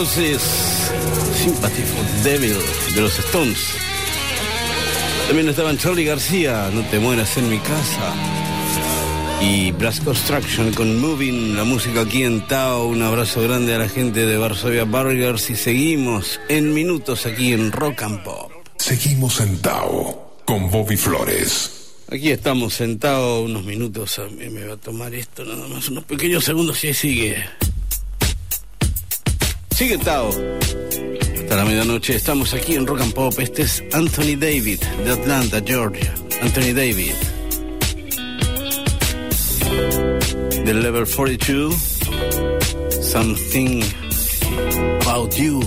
Roses, 0.00 0.40
Sympathy 1.34 1.82
for 1.82 2.24
Devil 2.24 2.56
de 2.94 3.02
los 3.02 3.18
Stones. 3.18 3.58
También 5.26 5.46
estaban 5.50 5.76
Charlie 5.76 6.06
García, 6.06 6.70
No 6.72 6.80
te 6.84 6.98
mueras 6.98 7.36
en 7.36 7.50
mi 7.50 7.58
casa. 7.58 8.14
Y 9.42 9.72
Brass 9.72 10.00
Construction 10.00 10.72
con 10.72 10.98
Moving, 10.98 11.54
la 11.54 11.64
música 11.64 12.00
aquí 12.00 12.22
en 12.22 12.46
Tao. 12.46 12.86
Un 12.86 13.02
abrazo 13.02 13.42
grande 13.42 13.74
a 13.74 13.78
la 13.78 13.90
gente 13.90 14.24
de 14.24 14.38
Varsovia 14.38 14.84
Burgers 14.84 15.50
y 15.50 15.56
seguimos 15.56 16.40
en 16.48 16.72
minutos 16.72 17.26
aquí 17.26 17.52
en 17.52 17.70
Rock 17.70 18.02
and 18.04 18.22
Pop. 18.22 18.50
Seguimos 18.78 19.38
en 19.40 19.58
Tao 19.58 20.38
con 20.46 20.70
Bobby 20.70 20.96
Flores. 20.96 21.72
Aquí 22.10 22.30
estamos 22.30 22.72
sentados 22.72 23.44
unos 23.44 23.64
minutos. 23.64 24.18
A 24.18 24.28
mí 24.28 24.48
me 24.48 24.64
va 24.64 24.74
a 24.74 24.78
tomar 24.78 25.12
esto 25.14 25.44
nada 25.44 25.68
más, 25.68 25.90
unos 25.90 26.04
pequeños 26.04 26.42
segundos 26.42 26.82
y 26.84 26.86
ahí 26.86 26.94
sigue. 26.94 27.44
Sigue 29.80 29.96
Tao. 29.96 30.28
Hasta 30.28 31.56
la 31.56 31.64
medianoche 31.64 32.14
estamos 32.14 32.52
aquí 32.52 32.74
en 32.74 32.86
Rock 32.86 33.00
and 33.00 33.14
Pop. 33.14 33.32
Este 33.38 33.62
es 33.62 33.82
Anthony 33.94 34.36
David 34.38 34.78
de 34.78 35.10
Atlanta, 35.10 35.62
Georgia. 35.64 36.14
Anthony 36.42 36.74
David. 36.74 37.14
Del 40.66 40.82
level 40.82 41.06
42. 41.06 41.74
Something 43.00 43.82
about 45.00 45.34
you. 45.36 45.62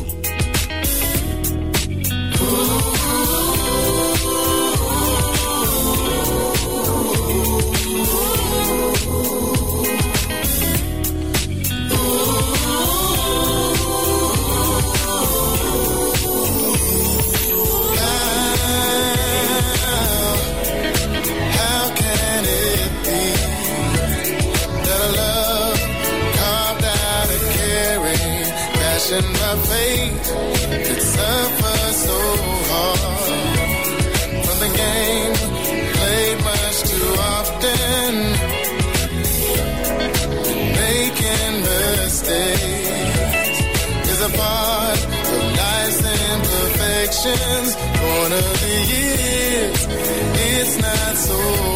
Imperfections. 47.26 47.76
One 47.76 48.32
of 48.34 48.62
the 48.62 48.76
years, 48.94 49.88
it's 49.90 50.78
not 50.82 51.16
so 51.16 51.73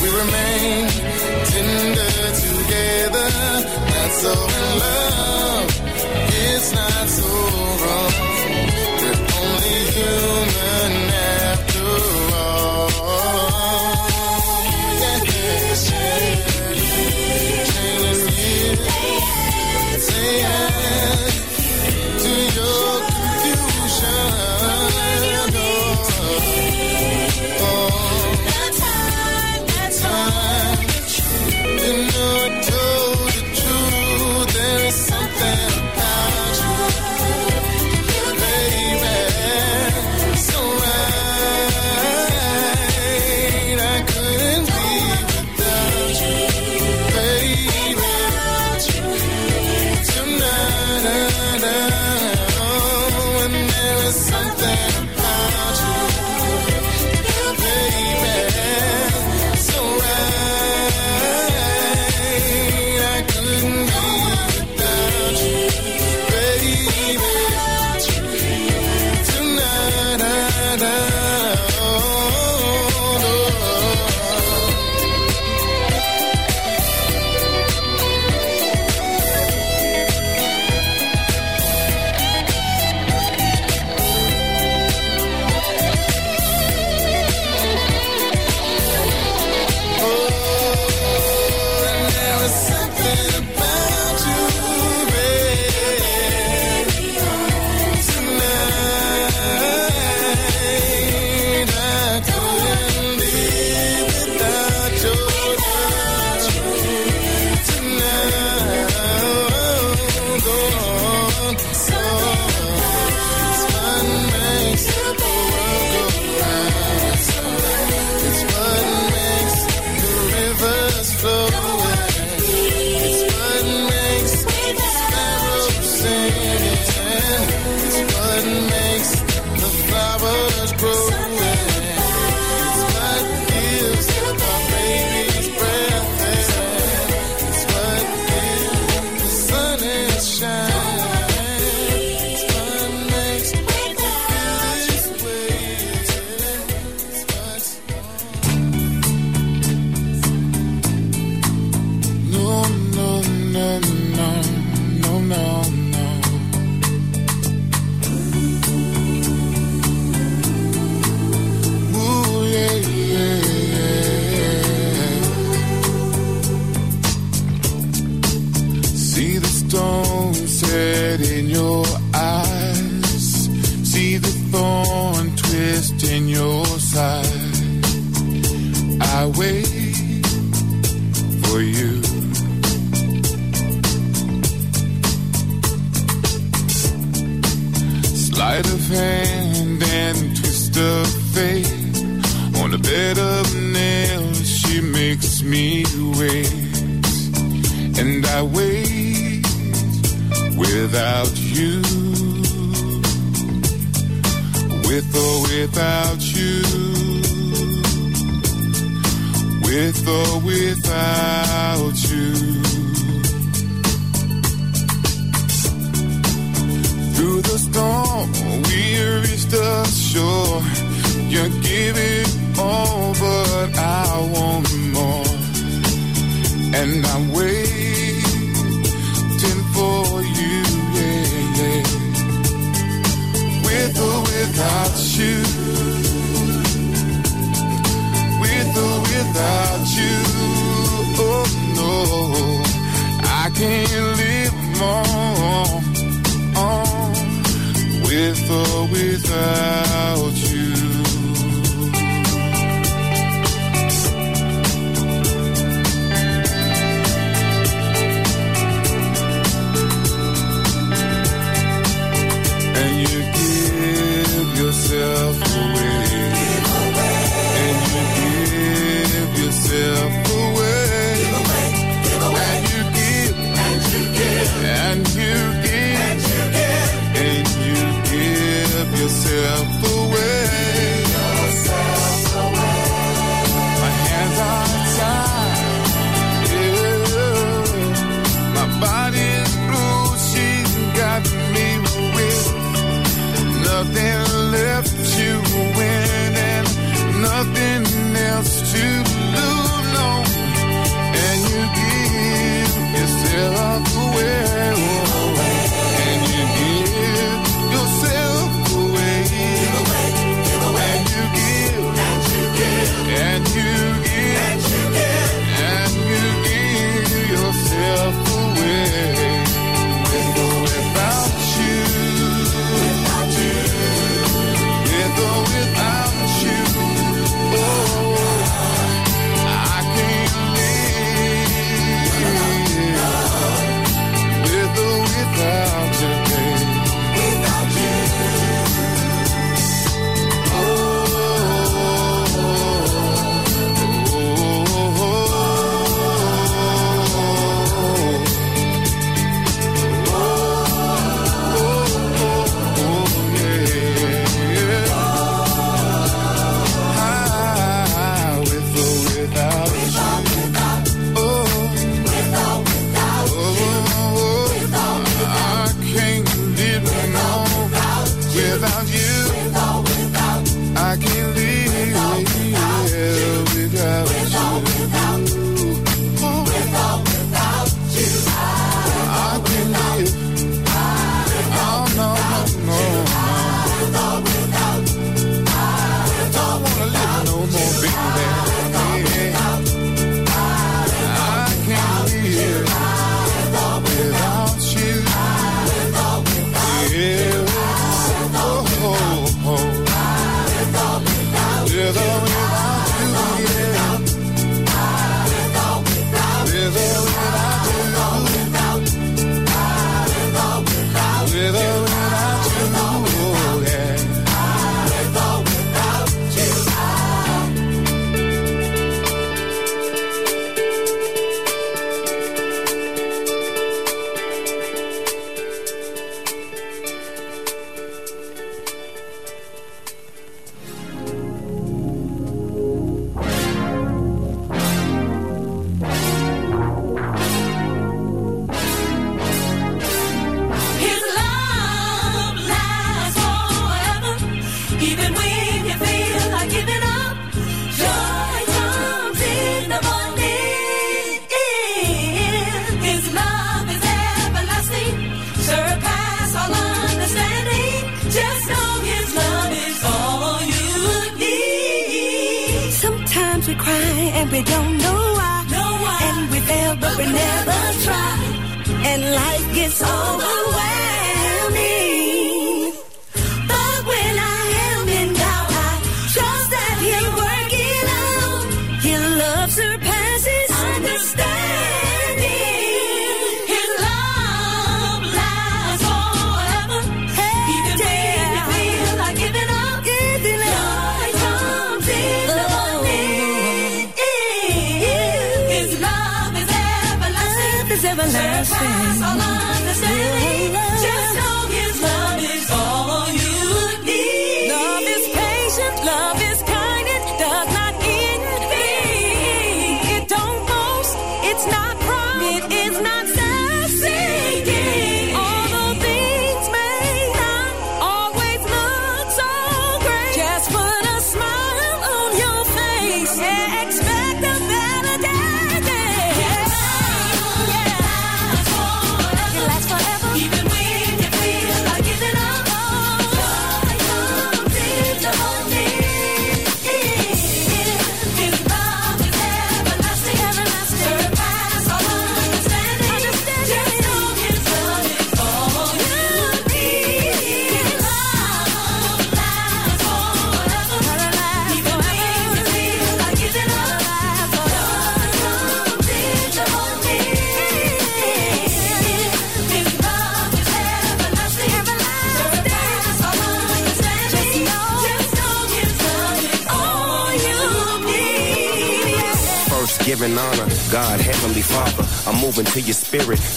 We 0.01 0.07
remain 0.21 0.83
tender 1.51 2.15
together, 2.45 3.29
not 3.91 4.11
so 4.21 4.33
in 4.57 4.65
love. 4.79 5.36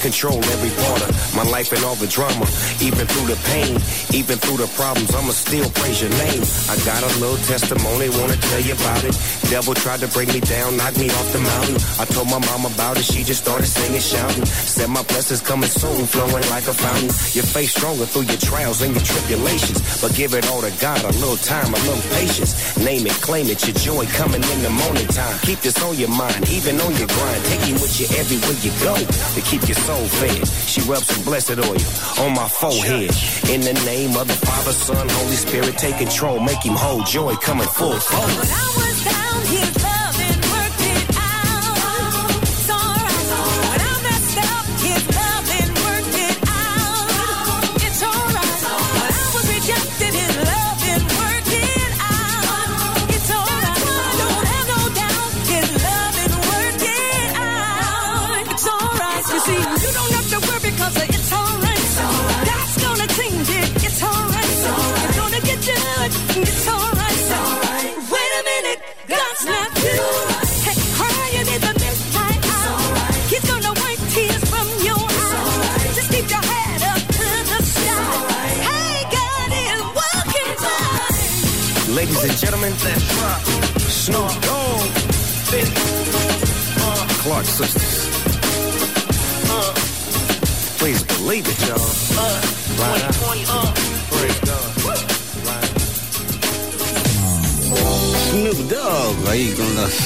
Control 0.01 0.37
every 0.37 0.71
part 0.85 1.03
of 1.03 1.35
my 1.37 1.43
life 1.43 1.73
and 1.73 1.85
all 1.85 1.95
the 1.95 2.07
drama. 2.07 2.47
Even 2.81 3.07
through 3.07 3.29
the 3.29 3.37
pain, 3.53 3.77
even 4.17 4.39
through 4.41 4.57
the 4.57 4.71
problems, 4.73 5.13
I'ma 5.15 5.37
still 5.37 5.69
praise 5.77 6.01
your 6.01 6.11
name. 6.17 6.41
I 6.73 6.81
got 6.89 7.05
a 7.05 7.11
little 7.21 7.37
testimony, 7.45 8.09
wanna 8.09 8.37
tell 8.37 8.61
you 8.61 8.73
about 8.73 9.05
it. 9.05 9.13
Devil 9.53 9.75
tried 9.75 10.01
to 10.01 10.09
bring 10.09 10.29
me 10.29 10.41
down, 10.41 10.77
knock 10.77 10.97
me 10.97 11.11
off 11.11 11.29
the 11.33 11.41
mountain. 11.45 11.77
I 12.01 12.05
told 12.09 12.31
my 12.33 12.41
mom 12.41 12.65
about 12.65 12.97
it, 12.97 13.05
she 13.05 13.23
just 13.23 13.45
started 13.45 13.67
singing, 13.67 14.01
shouting. 14.01 14.47
Said 14.47 14.89
my 14.89 15.03
blessings 15.05 15.43
coming 15.43 15.69
soon, 15.69 16.07
flowing 16.07 16.47
like 16.49 16.67
a 16.69 16.75
fountain. 16.75 17.13
Your 17.37 17.45
faith 17.45 17.71
stronger 17.77 18.07
through 18.07 18.33
your 18.33 18.41
trials 18.41 18.81
and 18.81 18.95
your 18.95 19.05
tribulations. 19.05 20.01
But 20.01 20.15
give 20.15 20.33
it 20.33 20.49
all 20.49 20.63
to 20.63 20.73
God, 20.81 21.05
a 21.05 21.13
little 21.21 21.37
time, 21.37 21.69
a 21.75 21.81
little 21.85 22.07
patience. 22.17 22.79
Name 22.79 23.07
it, 23.07 23.17
claim 23.21 23.47
it, 23.53 23.61
your 23.67 23.77
joy 23.77 24.07
coming 24.17 24.41
in 24.41 24.63
the 24.63 24.71
morning 24.71 25.07
time. 25.09 25.37
Keep 25.43 25.61
this 25.61 25.77
on 25.83 25.99
your 25.99 26.09
mind, 26.09 26.49
even 26.49 26.81
on 26.81 26.97
your 26.97 27.09
grind. 27.09 27.45
Take 27.45 27.77
with 27.77 28.01
you 28.01 28.07
everywhere 28.17 28.57
you 28.65 28.73
go 28.81 28.97
to 28.97 29.41
keep 29.45 29.69
your 29.69 29.77
soul 29.85 30.07
fed. 30.17 30.49
She 30.65 30.81
rubs 30.89 31.07
some 31.07 31.25
blessed 31.25 31.61
oil 31.61 32.25
on 32.25 32.35
my 32.35 32.49
forehead. 32.71 33.11
In 33.51 33.61
the 33.61 33.75
name 33.85 34.17
of 34.17 34.29
the 34.29 34.35
Father, 34.47 34.73
Son, 34.73 35.09
Holy 35.09 35.37
Spirit, 35.37 35.77
take 35.77 35.99
control, 35.99 36.39
make 36.41 36.63
him 36.63 36.75
whole. 36.75 37.03
Joy 37.03 37.35
coming 37.37 37.67
full 37.67 37.99
force. 37.99 38.90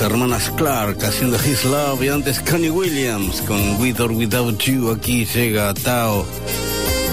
Hermanas 0.06 0.50
Clark 0.56 1.02
haciendo 1.02 1.36
His 1.36 1.64
Love 1.64 2.02
y 2.02 2.08
antes 2.08 2.40
Connie 2.40 2.70
Williams 2.70 3.40
con 3.42 3.80
With 3.80 4.00
or 4.00 4.12
Without 4.12 4.58
You. 4.62 4.90
Aquí 4.90 5.24
llega 5.24 5.72
Tao 5.74 6.26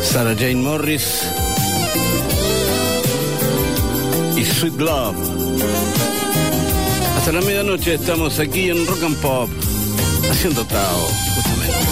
Sarah 0.03 0.35
Jane 0.35 0.55
Morris 0.55 1.21
y 4.35 4.43
Sweet 4.43 4.79
Love. 4.79 5.15
Hasta 7.17 7.31
la 7.31 7.41
medianoche 7.41 7.93
estamos 7.93 8.39
aquí 8.39 8.69
en 8.69 8.85
Rock 8.85 9.03
and 9.03 9.17
Pop 9.17 9.49
haciendo 10.29 10.65
Tao 10.65 11.07
justamente. 11.35 11.91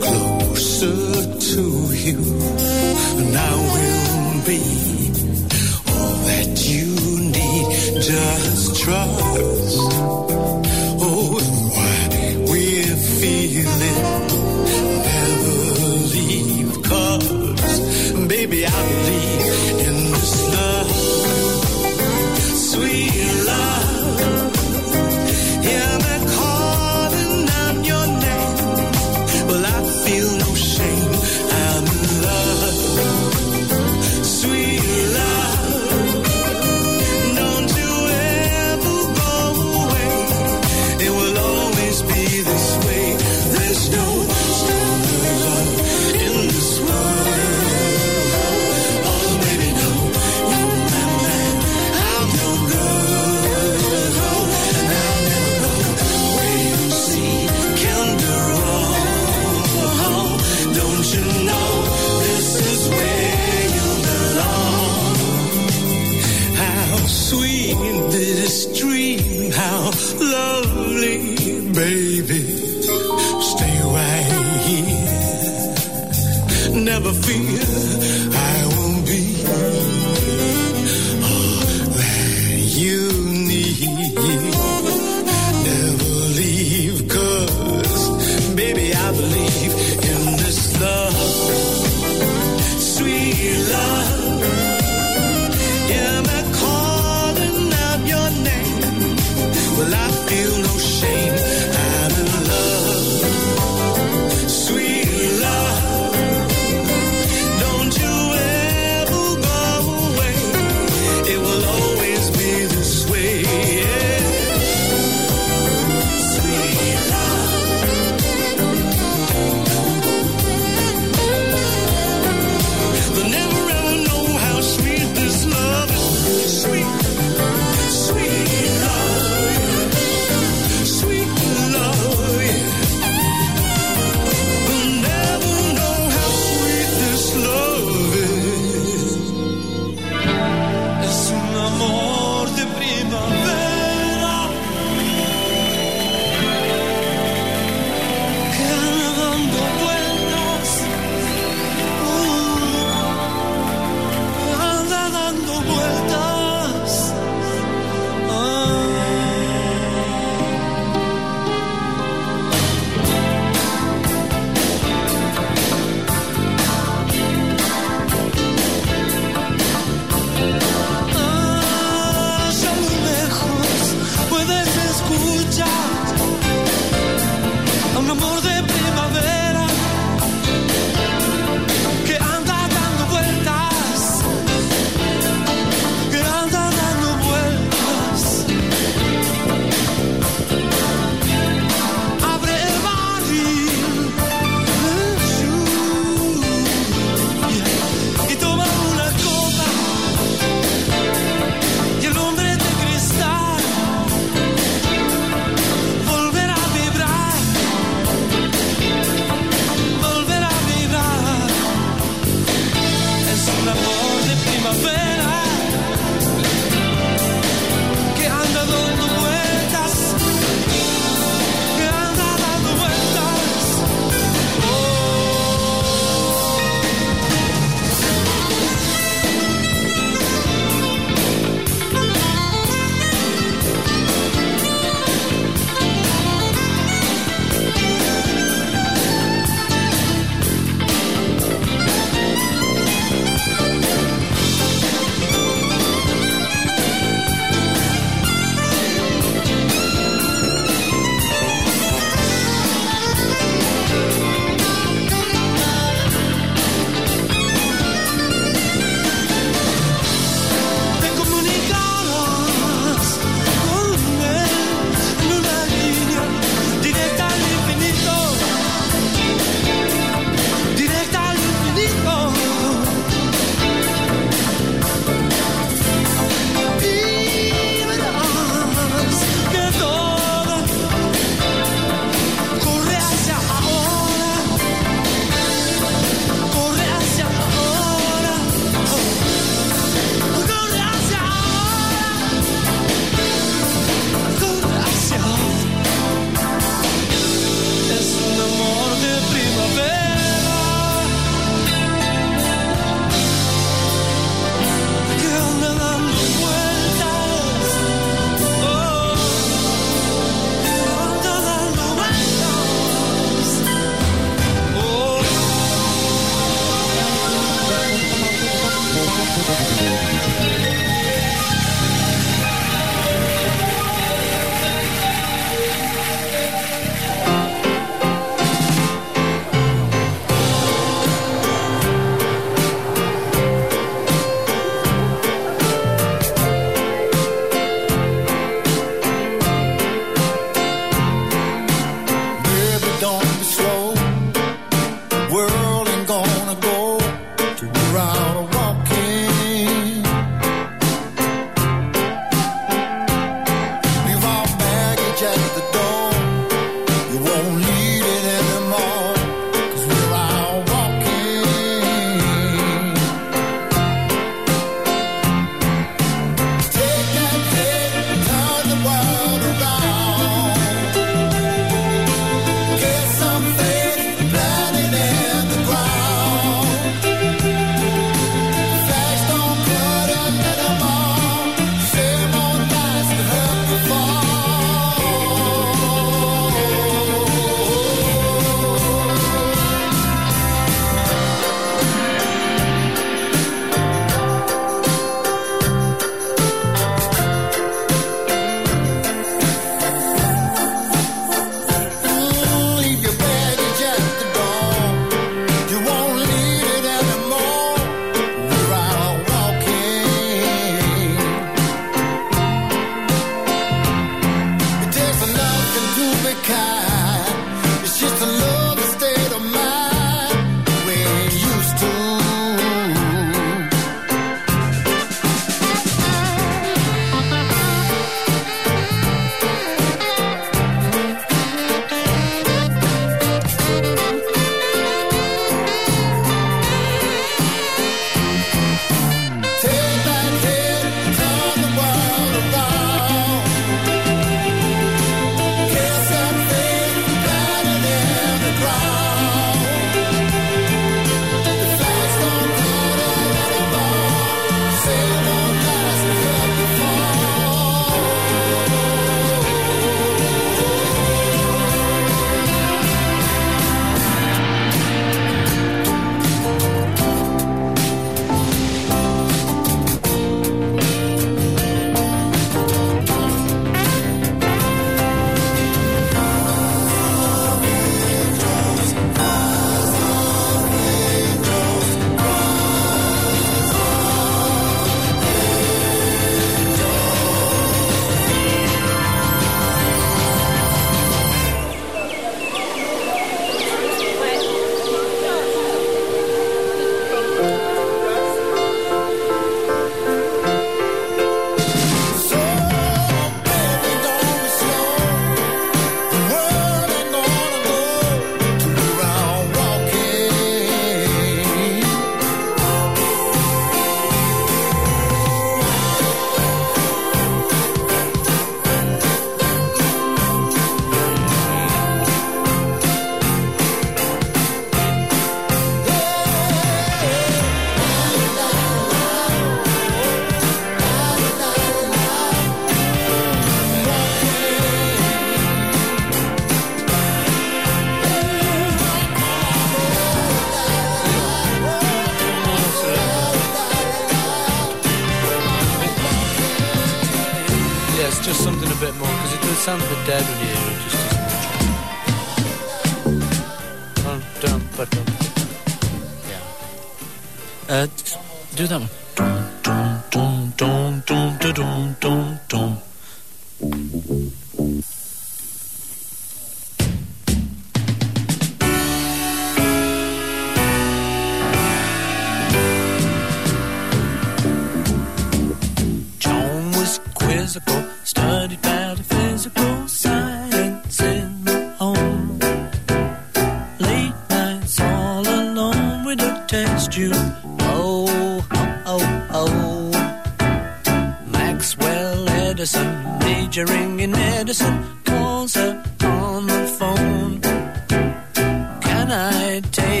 Closer 0.00 1.38
to 1.38 1.62
you. 2.04 2.18
And 3.20 3.36
I 3.36 3.52
will 3.72 4.44
be 4.46 4.62
all 5.92 6.16
that 6.28 6.52
you 6.70 6.88
need. 7.34 7.66
Just 8.02 8.82
trust. 8.82 10.63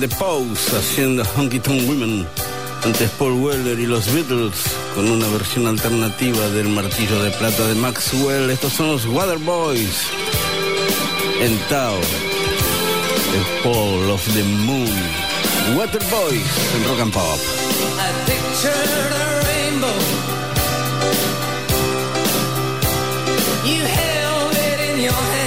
The 0.00 0.08
Pose 0.08 0.76
haciendo 0.76 1.24
Honky 1.36 1.58
Tonk 1.58 1.88
Women, 1.88 2.26
antes 2.84 3.10
Paul 3.12 3.32
Weller 3.32 3.78
y 3.78 3.86
los 3.86 4.12
Beatles 4.12 4.54
con 4.94 5.10
una 5.10 5.26
versión 5.28 5.66
alternativa 5.66 6.48
del 6.50 6.68
martillo 6.68 7.22
de 7.22 7.30
plata 7.30 7.66
de 7.66 7.74
Maxwell. 7.76 8.50
Estos 8.50 8.74
son 8.74 8.88
los 8.88 9.06
Waterboys 9.06 10.02
en 11.40 11.56
Tao, 11.68 11.98
The 13.32 13.62
Paul 13.62 14.10
of 14.10 14.22
the 14.34 14.42
Moon. 14.42 14.90
Waterboys 15.76 16.42
en 16.74 16.88
Rock 16.88 17.00
and 17.00 17.12
Pop. 17.12 17.38
You 23.64 23.82
held 23.82 24.52
it 24.52 24.80
in 24.90 25.00
your 25.00 25.12
hand. 25.12 25.45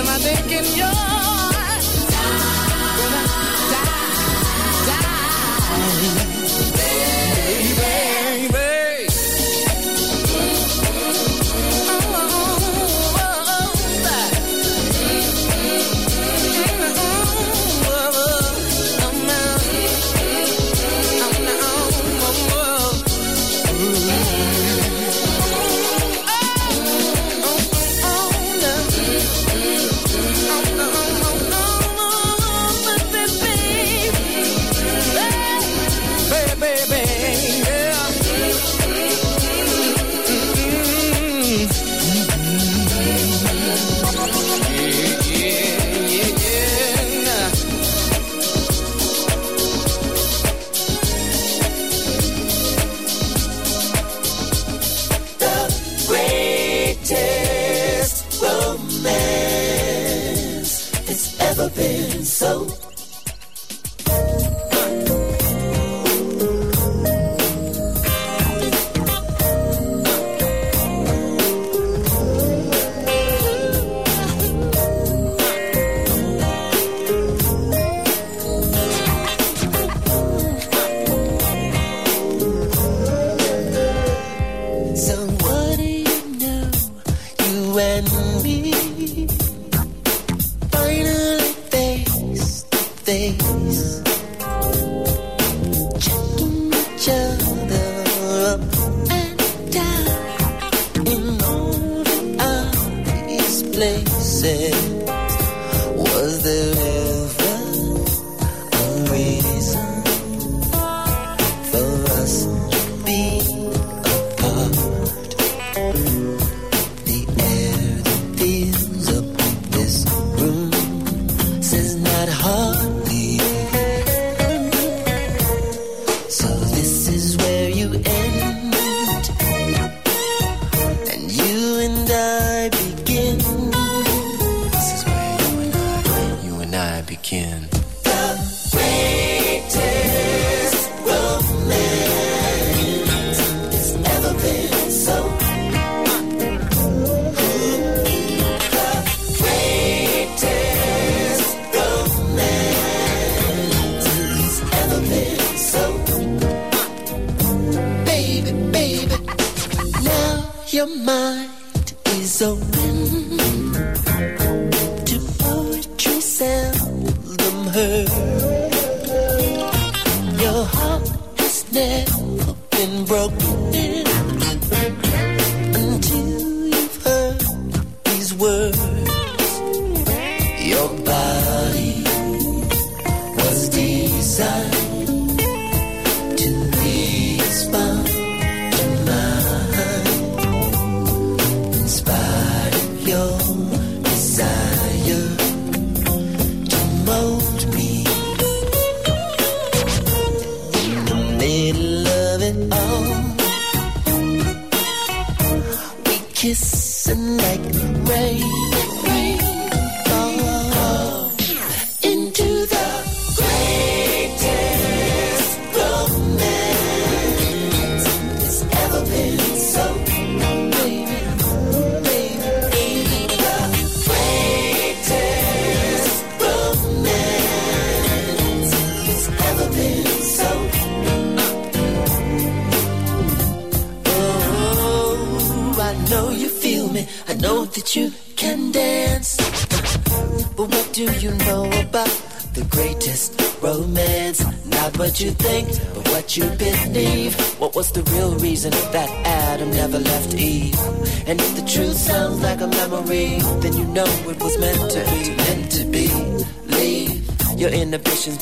Am 0.00 0.08
I 0.08 0.16
taking 0.16 0.78
yours? 0.78 0.99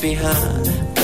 Behind. 0.01 0.98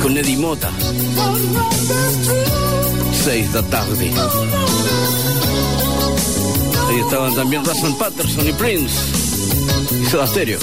Con 0.00 0.16
Eddie 0.16 0.36
Mota. 0.36 0.70
6 3.24 3.52
da 3.52 3.62
tarde. 3.64 4.12
Ahí 6.88 7.00
estaban 7.00 7.34
también 7.34 7.64
Russell 7.64 7.92
Patterson 7.98 8.48
y 8.48 8.52
Prince. 8.52 8.94
Y 10.00 10.06
Soda 10.06 10.28
Stereo. 10.28 10.60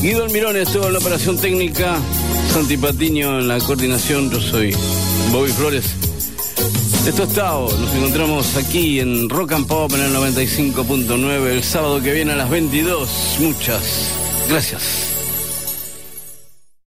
Guido 0.00 0.24
Almirón 0.24 0.56
estuvo 0.56 0.86
en 0.86 0.92
la 0.92 1.00
operación 1.00 1.38
técnica. 1.38 1.98
Santi 2.52 2.76
Patiño 2.76 3.40
en 3.40 3.48
la 3.48 3.58
coordinación. 3.58 4.30
Yo 4.30 4.40
soy 4.40 4.76
Bobby 5.32 5.50
Flores. 5.50 5.86
Esto 7.04 7.24
es 7.24 7.28
Tao. 7.30 7.68
Nos 7.78 7.92
encontramos 7.96 8.56
aquí 8.56 9.00
en 9.00 9.28
Rock 9.28 9.52
and 9.52 9.66
Pop 9.66 9.92
en 9.94 10.02
el 10.02 10.14
95.9 10.14 11.46
el 11.48 11.64
sábado 11.64 12.00
que 12.00 12.12
viene 12.12 12.32
a 12.32 12.36
las 12.36 12.48
22. 12.48 13.38
Muchas 13.40 14.11
gracias. 14.52 15.01